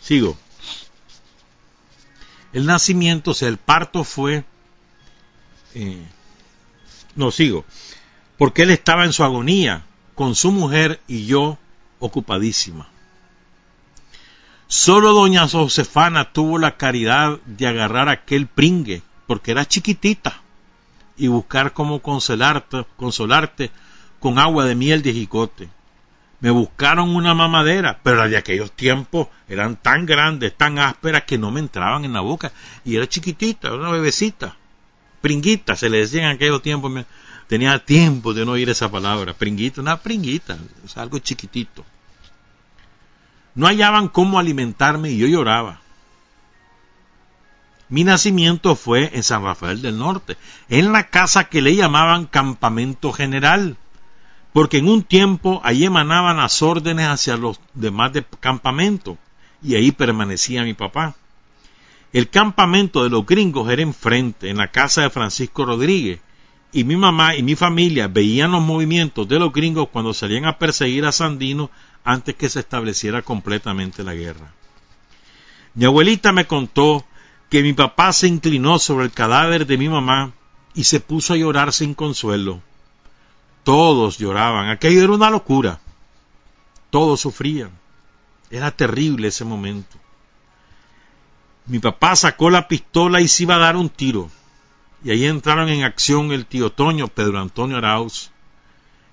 [0.00, 0.38] Sigo.
[2.54, 4.42] El nacimiento, o sea, el parto fue...
[5.74, 6.02] Eh,
[7.14, 7.66] no, sigo.
[8.38, 9.84] Porque él estaba en su agonía,
[10.14, 11.58] con su mujer y yo
[11.98, 12.88] ocupadísima.
[14.66, 20.41] Solo doña Josefana tuvo la caridad de agarrar aquel pringue, porque era chiquitita,
[21.16, 23.70] y buscar cómo consolarte, consolarte
[24.18, 25.68] con agua de miel de jicote.
[26.40, 31.38] Me buscaron una mamadera, pero las de aquellos tiempos eran tan grandes, tan ásperas que
[31.38, 32.50] no me entraban en la boca.
[32.84, 34.56] Y era chiquitita, una bebecita.
[35.20, 37.04] Pringuita, se le decía en aquellos tiempos.
[37.46, 39.34] Tenía tiempo de no oír esa palabra.
[39.34, 40.58] Pringuita, una pringuita,
[40.96, 41.84] algo chiquitito.
[43.54, 45.81] No hallaban cómo alimentarme y yo lloraba.
[47.92, 50.38] Mi nacimiento fue en San Rafael del Norte,
[50.70, 53.76] en la casa que le llamaban Campamento General,
[54.54, 59.18] porque en un tiempo allí emanaban las órdenes hacia los demás de campamento,
[59.62, 61.16] y ahí permanecía mi papá.
[62.14, 66.18] El campamento de los gringos era enfrente, en la casa de Francisco Rodríguez,
[66.72, 70.56] y mi mamá y mi familia veían los movimientos de los gringos cuando salían a
[70.56, 71.70] perseguir a Sandino
[72.04, 74.50] antes que se estableciera completamente la guerra.
[75.74, 77.04] Mi abuelita me contó
[77.52, 80.32] que mi papá se inclinó sobre el cadáver de mi mamá
[80.72, 82.62] y se puso a llorar sin consuelo.
[83.62, 85.78] Todos lloraban, aquello era una locura.
[86.88, 87.70] Todos sufrían.
[88.50, 89.98] Era terrible ese momento.
[91.66, 94.30] Mi papá sacó la pistola y se iba a dar un tiro.
[95.04, 98.30] Y ahí entraron en acción el tío Toño, Pedro Antonio Arauz,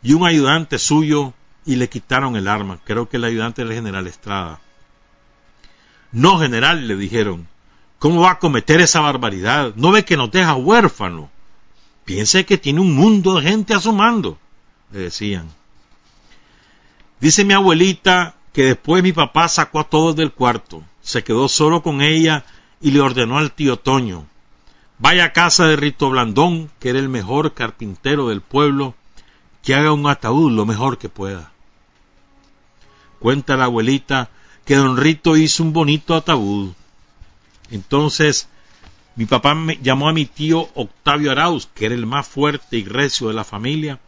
[0.01, 1.33] y un ayudante suyo
[1.65, 2.79] y le quitaron el arma.
[2.85, 4.61] Creo que el ayudante era el general Estrada.
[6.13, 7.49] No, general, le dijeron,
[7.99, 9.73] ¿cómo va a cometer esa barbaridad?
[9.75, 11.29] ¿No ve que nos deja huérfano?
[12.05, 14.39] Piense que tiene un mundo de gente a su mando,
[14.91, 15.49] le decían.
[17.19, 21.83] Dice mi abuelita que después mi papá sacó a todos del cuarto, se quedó solo
[21.83, 22.45] con ella
[22.81, 24.25] y le ordenó al tío Toño,
[24.97, 28.95] vaya a casa de Rito Blandón, que era el mejor carpintero del pueblo,
[29.63, 31.51] que haga un ataúd lo mejor que pueda.
[33.19, 34.29] Cuenta la abuelita
[34.65, 36.71] que don Rito hizo un bonito ataúd.
[37.71, 38.47] Entonces
[39.15, 42.85] mi papá me llamó a mi tío Octavio Arauz, que era el más fuerte y
[42.85, 43.99] recio de la familia,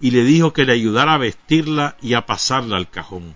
[0.00, 3.34] y le dijo que le ayudara a vestirla y a pasarla al cajón.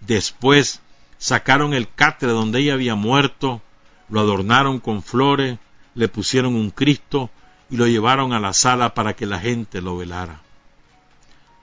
[0.00, 0.80] Después
[1.18, 3.60] sacaron el catre donde ella había muerto,
[4.08, 5.58] lo adornaron con flores,
[5.94, 7.28] le pusieron un Cristo
[7.68, 10.40] y lo llevaron a la sala para que la gente lo velara.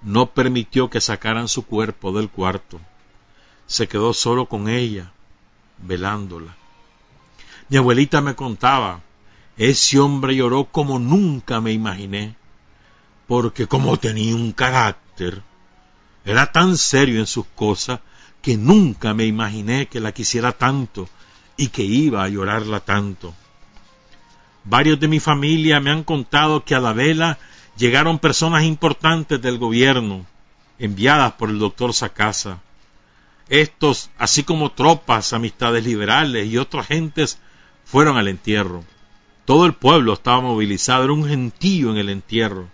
[0.04, 2.80] No permitió que sacaran su cuerpo del cuarto.
[3.66, 5.12] Se quedó solo con ella,
[5.80, 6.56] velándola.
[7.70, 9.02] Mi abuelita me contaba,
[9.58, 12.36] ese hombre lloró como nunca me imaginé,
[13.28, 15.42] porque como tenía un carácter,
[16.24, 18.00] era tan serio en sus cosas
[18.42, 21.10] que nunca me imaginé que la quisiera tanto
[21.58, 23.34] y que iba a llorarla tanto.
[24.64, 27.38] Varios de mi familia me han contado que a la vela
[27.78, 30.26] llegaron personas importantes del gobierno,
[30.80, 32.62] enviadas por el doctor Sacasa.
[33.50, 37.40] Estos, así como tropas, amistades liberales y otras gentes,
[37.88, 38.84] fueron al entierro.
[39.46, 42.68] Todo el pueblo estaba movilizado, era un gentío en el entierro.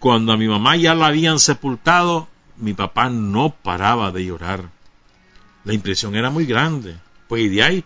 [0.00, 4.68] Cuando a mi mamá ya la habían sepultado, mi papá no paraba de llorar.
[5.64, 6.96] La impresión era muy grande,
[7.28, 7.84] pues de ahí,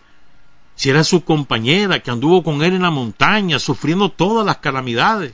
[0.75, 5.33] si era su compañera que anduvo con él en la montaña, sufriendo todas las calamidades.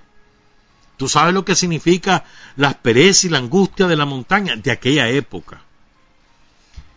[0.97, 2.25] Tú sabes lo que significa
[2.57, 5.61] la aspereza y la angustia de la montaña de aquella época.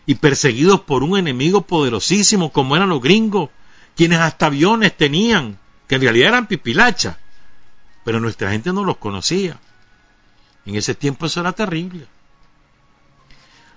[0.05, 3.49] Y perseguidos por un enemigo poderosísimo como eran los gringos,
[3.99, 7.17] quienes hasta aviones tenían, que en realidad eran pipilachas,
[8.05, 9.59] pero nuestra gente no los conocía.
[10.65, 12.07] En ese tiempo eso era terrible.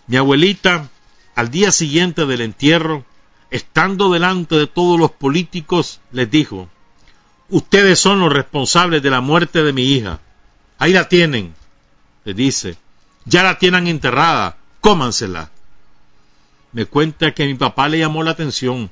[0.07, 0.89] Mi abuelita,
[1.35, 3.05] al día siguiente del entierro,
[3.51, 6.69] estando delante de todos los políticos, les dijo,
[7.49, 10.21] ustedes son los responsables de la muerte de mi hija.
[10.79, 11.53] Ahí la tienen,
[12.25, 12.77] le dice,
[13.25, 15.51] ya la tienen enterrada, cómansela.
[16.71, 18.89] Me cuenta que mi papá le llamó la atención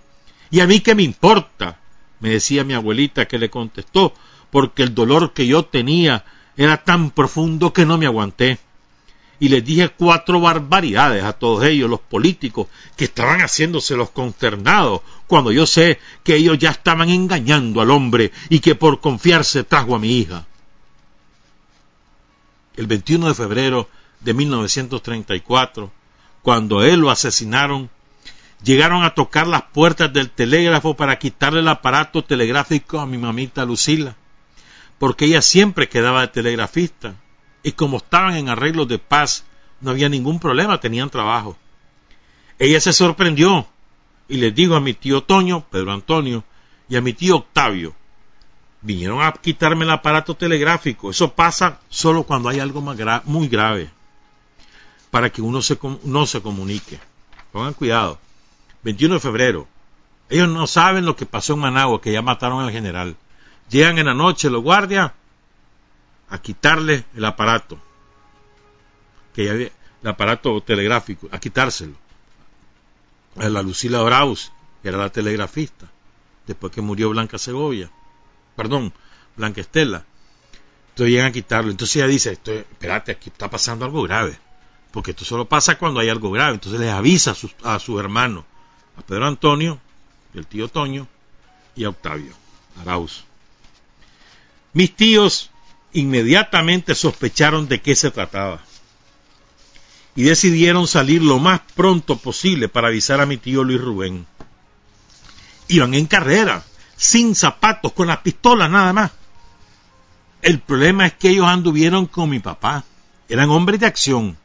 [0.51, 1.81] ¿Y a mí qué me importa?
[2.21, 4.15] me decía mi abuelita que le contestó,
[4.51, 6.25] porque el dolor que yo tenía
[6.57, 8.59] era tan profundo que no me aguanté.
[9.43, 15.01] Y les dije cuatro barbaridades a todos ellos, los políticos, que estaban haciéndose los consternados,
[15.27, 19.95] cuando yo sé que ellos ya estaban engañando al hombre y que por confiarse trajo
[19.95, 20.47] a mi hija.
[22.77, 23.89] El 21 de febrero
[24.21, 25.91] de 1934,
[26.43, 27.89] cuando él lo asesinaron,
[28.63, 33.65] llegaron a tocar las puertas del telégrafo para quitarle el aparato telegráfico a mi mamita
[33.65, 34.17] Lucila,
[34.99, 37.15] porque ella siempre quedaba de telegrafista,
[37.63, 39.45] y como estaban en arreglos de paz,
[39.81, 41.57] no había ningún problema, tenían trabajo.
[42.59, 43.67] Ella se sorprendió
[44.29, 46.45] y le dijo a mi tío Toño, Pedro Antonio,
[46.89, 47.95] y a mi tío Octavio,
[48.83, 53.91] vinieron a quitarme el aparato telegráfico, eso pasa solo cuando hay algo muy grave,
[55.11, 55.61] para que uno
[56.05, 56.99] no se comunique.
[57.53, 58.19] Pongan cuidado.
[58.83, 59.69] 21 de febrero.
[60.29, 63.17] Ellos no saben lo que pasó en Managua, que ya mataron al general.
[63.69, 65.13] Llegan en la noche los guardias
[66.29, 67.79] a quitarle el aparato,
[69.35, 69.71] que ya había,
[70.03, 71.95] el aparato telegráfico, a quitárselo.
[73.37, 74.53] A la Lucila Braus,
[74.83, 75.89] que era la telegrafista,
[76.47, 77.91] después que murió Blanca Segovia,
[78.57, 78.93] perdón,
[79.37, 80.05] Blanca Estela.
[80.91, 81.71] Entonces llegan a quitarlo.
[81.71, 84.39] Entonces ella dice, espérate, aquí está pasando algo grave.
[84.91, 86.55] Porque esto solo pasa cuando hay algo grave.
[86.55, 88.45] Entonces les avisa a sus, a sus hermanos
[89.03, 89.79] Pedro Antonio,
[90.35, 91.07] el tío Toño,
[91.75, 92.33] y a Octavio
[92.81, 93.25] Arauz.
[94.73, 95.51] Mis tíos
[95.93, 98.61] inmediatamente sospecharon de qué se trataba
[100.15, 104.27] y decidieron salir lo más pronto posible para avisar a mi tío Luis Rubén.
[105.69, 106.65] Iban en carrera,
[106.97, 109.13] sin zapatos, con las pistolas nada más.
[110.43, 112.85] El problema es que ellos anduvieron con mi papá.
[113.29, 114.37] Eran hombres de acción.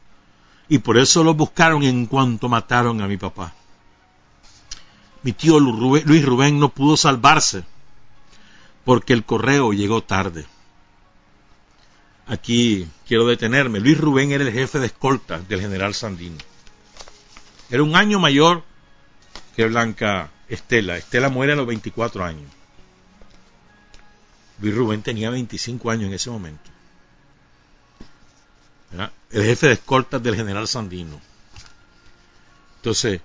[0.68, 3.52] Y por eso los buscaron en cuanto mataron a mi papá.
[5.22, 7.64] Mi tío Luis Rubén no pudo salvarse
[8.84, 10.46] porque el correo llegó tarde.
[12.28, 13.80] Aquí quiero detenerme.
[13.80, 16.38] Luis Rubén era el jefe de escolta del general Sandino.
[17.70, 18.62] Era un año mayor
[19.54, 20.96] que Blanca Estela.
[20.96, 22.50] Estela muere a los 24 años.
[24.60, 26.70] Luis Rubén tenía 25 años en ese momento.
[29.30, 31.20] El jefe de escoltas del general Sandino.
[32.76, 33.20] Entonces,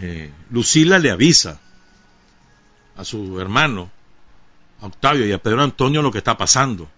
[0.00, 1.60] eh, Lucila le avisa
[2.96, 3.90] a su hermano,
[4.80, 6.88] a Octavio y a Pedro Antonio lo que está pasando.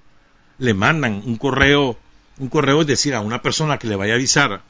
[0.58, 1.98] Le mandan un correo,
[2.38, 4.62] un correo es decir, a una persona que le vaya a avisar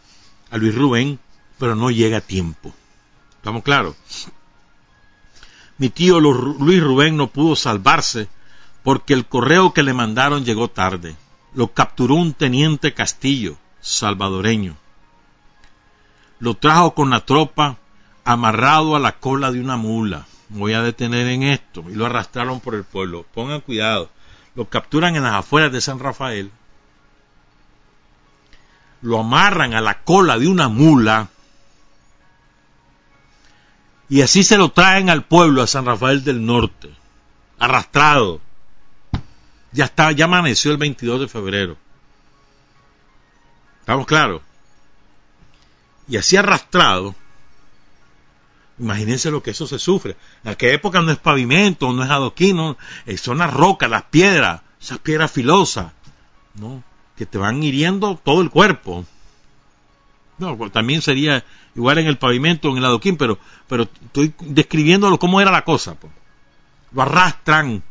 [0.50, 1.18] a Luis Rubén,
[1.58, 2.74] pero no llega a tiempo.
[3.36, 3.96] ¿Estamos claros?
[5.76, 8.28] Mi tío Luis Rubén no pudo salvarse
[8.82, 11.16] porque el correo que le mandaron llegó tarde.
[11.54, 14.76] Lo capturó un teniente Castillo, salvadoreño.
[16.38, 17.78] Lo trajo con la tropa
[18.24, 20.26] amarrado a la cola de una mula.
[20.48, 21.84] Voy a detener en esto.
[21.88, 23.24] Y lo arrastraron por el pueblo.
[23.34, 24.10] Pongan cuidado.
[24.54, 26.50] Lo capturan en las afueras de San Rafael.
[29.02, 31.28] Lo amarran a la cola de una mula
[34.08, 36.90] y así se lo traen al pueblo, a San Rafael del Norte,
[37.58, 38.40] arrastrado.
[39.72, 41.76] Ya está, ya amaneció el 22 de febrero.
[43.80, 44.42] ¿Estamos claros?
[46.06, 47.14] Y así arrastrado,
[48.78, 50.16] imagínense lo que eso se sufre.
[50.44, 52.76] En aquella época no es pavimento, no es adoquín,
[53.16, 55.92] son las rocas, las piedras, esas piedras filosas,
[56.54, 56.82] ¿no?
[57.16, 59.04] que te van hiriendo todo el cuerpo.
[60.38, 61.44] No, pues también sería
[61.76, 63.38] igual en el pavimento, en el adoquín, pero,
[63.68, 65.96] pero estoy describiéndolo cómo era la cosa.
[66.92, 67.82] Lo arrastran,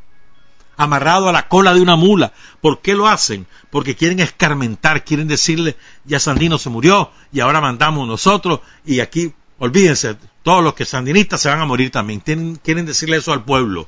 [0.76, 2.34] amarrado a la cola de una mula.
[2.62, 3.48] ¿Por qué lo hacen?
[3.70, 9.34] Porque quieren escarmentar, quieren decirle, ya Sandino se murió y ahora mandamos nosotros y aquí,
[9.58, 12.20] olvídense, todos los que sandinistas se van a morir también.
[12.20, 13.88] quieren decirle eso al pueblo,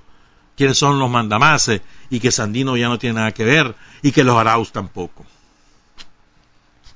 [0.56, 4.23] quiénes son los mandamases y que Sandino ya no tiene nada que ver y que
[4.23, 5.26] los Arauz tampoco.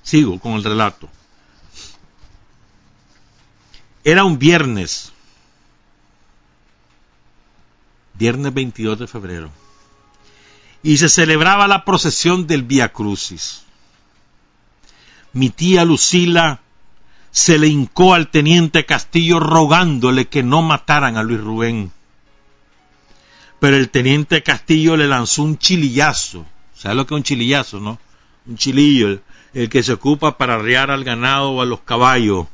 [0.02, 1.10] Sigo con el relato.
[4.04, 5.12] Era un viernes,
[8.14, 9.52] viernes 22 de febrero,
[10.82, 13.64] y se celebraba la procesión del Via Crucis.
[15.34, 16.62] Mi tía Lucila
[17.40, 21.90] se le hincó al teniente Castillo rogándole que no mataran a Luis Rubén.
[23.62, 26.46] Pero el teniente Castillo le lanzó un chilillazo.
[26.74, 27.98] ¿Sabes lo que es un chilillazo, no?
[28.46, 29.22] Un chilillo,
[29.54, 32.48] el, que se ocupa para arriar al ganado o a los caballos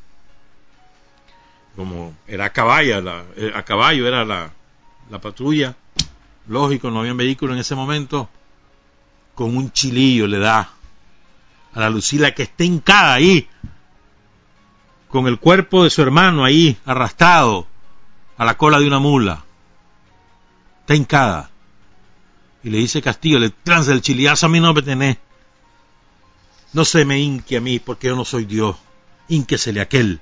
[1.76, 3.04] como era a caballo,
[3.36, 4.50] eh, a caballo era la,
[5.10, 5.76] la patrulla,
[6.48, 8.30] lógico, no había vehículo en ese momento,
[9.34, 10.70] con un chilillo le da
[11.74, 13.50] a la Lucila que está hincada ahí,
[15.16, 17.66] con el cuerpo de su hermano ahí, arrastrado
[18.36, 19.46] a la cola de una mula.
[20.82, 21.50] Está hincada.
[22.66, 25.16] Y le dice Castillo, le transa el chilillazo a mí no me tenés.
[26.74, 28.76] No se me hinque a mí porque yo no soy Dios.
[29.30, 30.20] Ínquesele aquel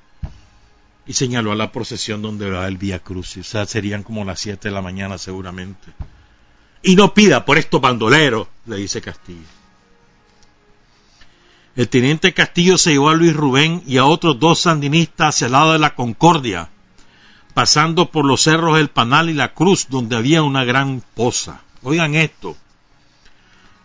[1.07, 3.35] y señaló a la procesión donde va el Vía Cruz.
[3.37, 5.91] O sea, serían como las 7 de la mañana seguramente.
[6.83, 9.41] Y no pida por estos bandoleros, le dice Castillo.
[11.75, 15.53] El teniente Castillo se llevó a Luis Rubén y a otros dos sandinistas hacia el
[15.53, 16.69] lado de la Concordia,
[17.53, 21.61] pasando por los cerros del Panal y la Cruz, donde había una gran poza.
[21.81, 22.55] Oigan esto.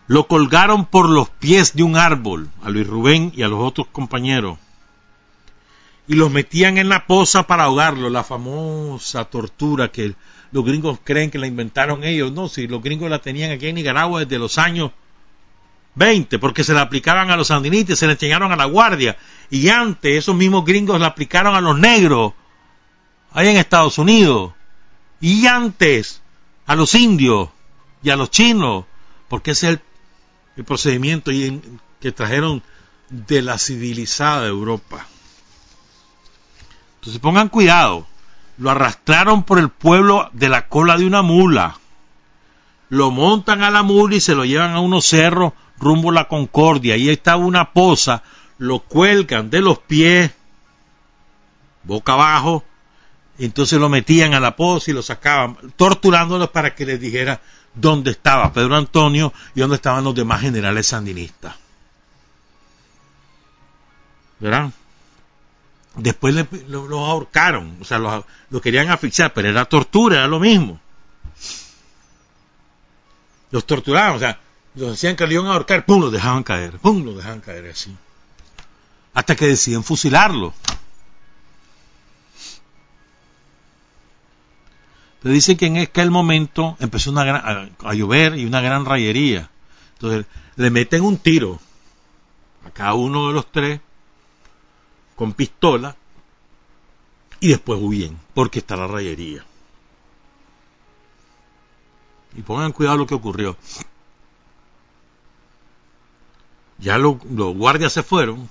[0.07, 3.87] Lo colgaron por los pies de un árbol a Luis Rubén y a los otros
[3.87, 4.57] compañeros
[6.09, 10.15] y los metían en la poza para ahogarlo, la famosa tortura que
[10.51, 12.31] los gringos creen que la inventaron ellos.
[12.31, 14.89] No, si los gringos la tenían aquí en Nicaragua desde los años
[15.99, 19.17] 20, porque se la aplicaban a los sandinistas, se la enseñaron a la guardia.
[19.49, 22.33] Y antes esos mismos gringos la aplicaron a los negros,
[23.33, 24.53] ahí en Estados Unidos.
[25.19, 26.21] Y antes
[26.65, 27.49] a los indios
[28.01, 28.85] y a los chinos,
[29.27, 29.79] porque ese es
[30.55, 31.31] el, procedimiento
[32.01, 32.63] que trajeron
[33.09, 35.05] de la civilizada Europa.
[36.95, 38.07] Entonces pongan cuidado.
[38.57, 41.78] Lo arrastraron por el pueblo de la cola de una mula.
[42.89, 46.27] Lo montan a la mula y se lo llevan a unos cerros rumbo a la
[46.27, 46.95] Concordia.
[46.95, 48.23] Ahí estaba una poza.
[48.57, 50.31] Lo cuelgan de los pies,
[51.83, 52.63] boca abajo.
[53.37, 57.39] entonces lo metían a la poza y lo sacaban, torturándolos para que les dijera
[57.73, 61.55] dónde estaba Pedro Antonio y dónde estaban los demás generales sandinistas.
[64.39, 64.71] ¿Verdad?
[65.95, 66.33] Después
[66.67, 70.79] los ahorcaron, o sea, los, querían asfixiar, pero era tortura, era lo mismo.
[73.51, 74.39] Los torturaban, o sea,
[74.75, 77.69] los decían que lo iban a ahorcar, pum, los dejaban caer, pum, los dejaban caer
[77.69, 77.95] así.
[79.13, 80.53] Hasta que deciden fusilarlo.
[85.21, 89.49] Pero dicen que en aquel momento empezó una a, a, llover y una gran rayería.
[89.93, 91.59] Entonces le meten un tiro
[92.65, 93.81] a cada uno de los tres
[95.15, 95.95] con pistola
[97.41, 99.43] y después huyen porque está la rayería.
[102.35, 103.57] Y pongan cuidado lo que ocurrió.
[106.77, 107.17] Ya los
[107.55, 108.49] guardias se fueron.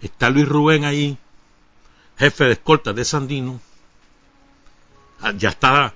[0.00, 1.18] Está Luis Rubén ahí,
[2.16, 3.60] jefe de escolta de Sandino.
[5.20, 5.92] Ah, ya está,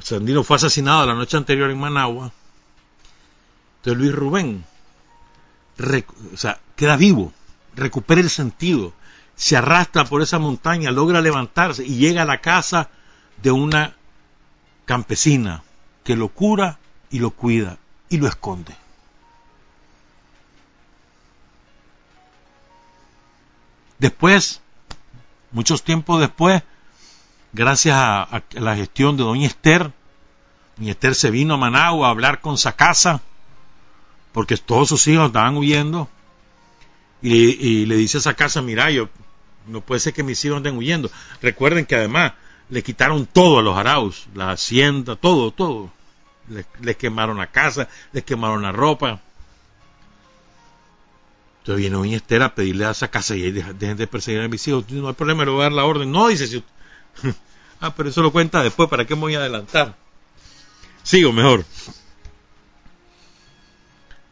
[0.00, 2.30] Sandino fue asesinado la noche anterior en Managua.
[3.76, 4.64] Entonces Luis Rubén
[6.76, 7.32] queda vivo,
[7.74, 8.92] recupera el sentido,
[9.36, 12.90] se arrastra por esa montaña, logra levantarse y llega a la casa
[13.42, 13.96] de una
[14.88, 15.62] campesina
[16.02, 16.78] que lo cura
[17.10, 17.76] y lo cuida
[18.08, 18.74] y lo esconde.
[23.98, 24.62] Después,
[25.52, 26.62] muchos tiempos después,
[27.52, 29.92] gracias a, la gestión de doña Esther,
[30.78, 33.20] doña Esther se vino a Managua a hablar con Sacasa,
[34.32, 36.08] porque todos sus hijos estaban huyendo,
[37.20, 39.10] y, le dice a Sacasa, mira, yo,
[39.66, 41.10] no puede ser que mis hijos anden huyendo.
[41.42, 42.32] Recuerden que además
[42.70, 45.90] le quitaron todo a los arauz, la hacienda, todo, todo.
[46.80, 49.20] Les, quemaron la casa, les quemaron la ropa.
[51.60, 54.66] Entonces viene doña Esther a pedirle a esa casa y dejen de perseguir a mis
[54.68, 54.90] hijos.
[54.90, 56.10] No hay problema, le voy a dar la orden.
[56.10, 56.64] No, dice, si...
[57.80, 59.94] ah, pero eso lo cuenta después, ¿para qué me voy a adelantar?
[61.02, 61.64] Sigo mejor.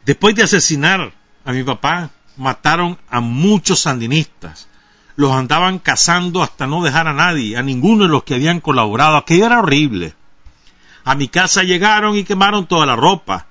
[0.05, 1.13] Después de asesinar
[1.45, 4.69] a mi papá, mataron a muchos sandinistas.
[5.17, 9.17] Los andaban cazando hasta no dejar a nadie, a ninguno de los que habían colaborado.
[9.17, 10.15] Aquello era horrible.
[11.05, 13.47] A mi casa llegaron y quemaron toda la ropa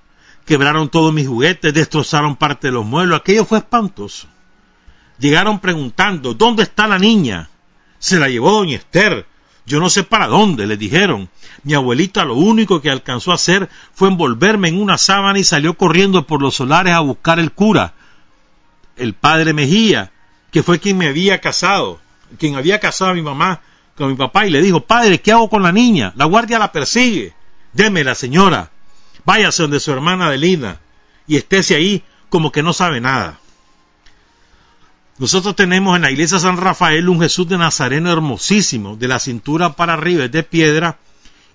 [0.46, 4.28] quebraron todos mis juguetes, destrozaron parte de los muebles, aquello fue espantoso.
[5.18, 7.50] Llegaron preguntando, ¿dónde está la niña?
[8.00, 9.26] Se la llevó doña Esther.
[9.66, 11.30] Yo no sé para dónde, le dijeron.
[11.64, 15.76] Mi abuelita lo único que alcanzó a hacer fue envolverme en una sábana y salió
[15.76, 17.96] corriendo por los solares a buscar el cura,
[18.96, 20.12] el padre Mejía,
[20.56, 22.00] que fue quien me había casado,
[22.40, 23.60] quien había casado a mi mamá
[23.98, 26.14] con mi papá y le dijo, padre, ¿qué hago con la niña?
[26.16, 27.34] La guardia la persigue.
[27.74, 28.72] Démela, señora
[29.26, 30.80] váyase donde su hermana Adelina
[31.28, 33.38] y estése ahí como que no sabe nada.
[35.18, 39.74] Nosotros tenemos en la iglesia San Rafael un Jesús de Nazareno hermosísimo, de la cintura
[39.74, 41.00] para arriba es de piedra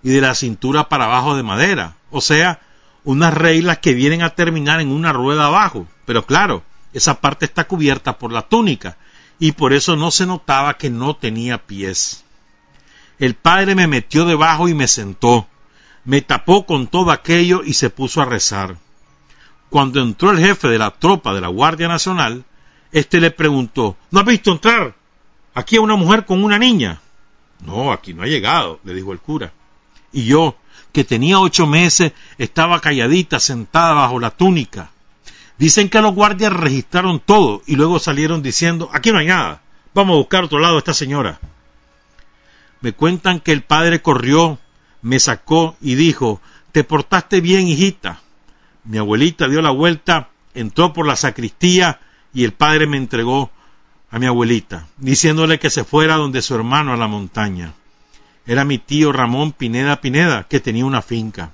[0.02, 2.60] y de la cintura para abajo de madera, o sea,
[3.05, 7.66] unas reglas que vienen a terminar en una rueda abajo, pero claro, esa parte está
[7.66, 8.96] cubierta por la túnica
[9.38, 12.24] y por eso no se notaba que no tenía pies.
[13.18, 15.46] El padre me metió debajo y me sentó
[16.04, 18.76] me tapó con todo aquello y se puso a rezar.
[19.68, 22.44] Cuando entró el jefe de la tropa de la Guardia Nacional,
[22.92, 24.94] éste le preguntó ¿No has visto entrar
[25.54, 27.00] aquí a una mujer con una niña?
[27.64, 29.52] No, aquí no ha llegado, le dijo el cura.
[30.12, 30.56] Y yo,
[30.92, 34.90] que tenía ocho meses, estaba calladita, sentada bajo la túnica.
[35.60, 39.60] Dicen que los guardias registraron todo y luego salieron diciendo aquí no hay nada,
[39.92, 41.38] vamos a buscar otro lado a esta señora.
[42.80, 44.58] Me cuentan que el padre corrió
[45.02, 46.40] me sacó y dijo,
[46.72, 48.22] te portaste bien, hijita.
[48.84, 52.00] Mi abuelita dio la vuelta, entró por la sacristía
[52.32, 53.50] y el padre me entregó
[54.10, 57.74] a mi abuelita, diciéndole que se fuera donde su hermano a la montaña.
[58.46, 61.52] Era mi tío Ramón Pineda Pineda, que tenía una finca.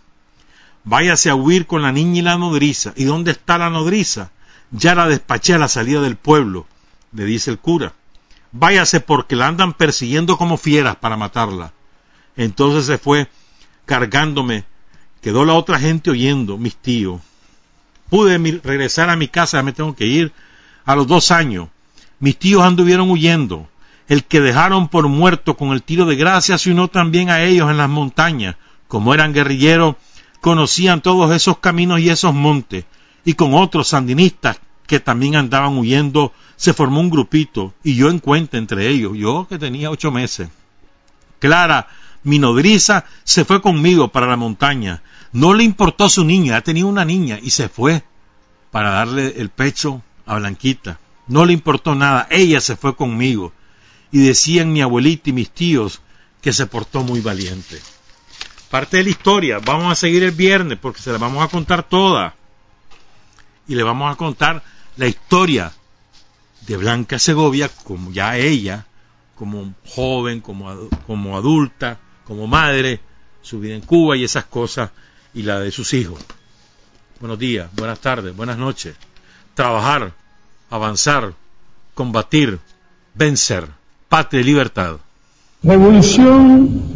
[0.87, 2.93] Váyase a huir con la niña y la nodriza.
[2.95, 4.31] ¿Y dónde está la nodriza?
[4.71, 6.65] Ya la despaché a la salida del pueblo,
[7.13, 7.93] le dice el cura.
[8.53, 11.73] Váyase porque la andan persiguiendo como fieras para matarla.
[12.37, 13.29] Entonces se fue
[13.85, 14.65] cargándome.
[15.21, 17.21] Quedó la otra gente oyendo, mis tíos.
[18.09, 20.33] Pude regresar a mi casa, me tengo que ir.
[20.85, 21.69] A los dos años,
[22.21, 23.69] mis tíos anduvieron huyendo.
[24.07, 27.69] El que dejaron por muerto con el tiro de gracia se unió también a ellos
[27.73, 28.55] en las montañas.
[28.87, 29.97] Como eran guerrilleros,
[30.47, 32.85] conocían todos esos caminos y esos montes.
[33.25, 37.75] Y con otros sandinistas que también andaban huyendo, se formó un grupito.
[37.83, 40.49] Y yo en cuenta entre ellos, yo que tenía ocho meses.
[41.41, 41.89] Clara
[42.23, 45.03] mi nodriza se fue conmigo para la montaña.
[45.33, 48.05] No le importó su niña, tenía una niña y se fue
[48.71, 51.01] para darle el pecho a Blanquita.
[51.27, 53.53] No le importó nada, ella se fue conmigo.
[54.13, 56.03] Y decían mi abuelita y mis tíos
[56.41, 57.81] que se portó muy valiente.
[58.77, 61.83] Parte de la historia, vamos a seguir el viernes porque se la vamos a contar
[61.83, 62.35] toda.
[63.67, 64.63] Y le vamos a contar
[64.99, 65.73] la historia
[66.67, 68.85] de Blanca Segovia, como ya ella,
[69.35, 73.01] como joven, como, como adulta, como madre,
[73.41, 74.91] su vida en Cuba y esas cosas,
[75.33, 76.23] y la de sus hijos.
[77.19, 78.95] Buenos días, buenas tardes, buenas noches.
[79.55, 80.13] Trabajar,
[80.69, 81.33] avanzar,
[81.95, 82.59] combatir,
[83.15, 83.69] vencer.
[84.11, 84.99] Patria y libertad.
[85.63, 86.96] Revolución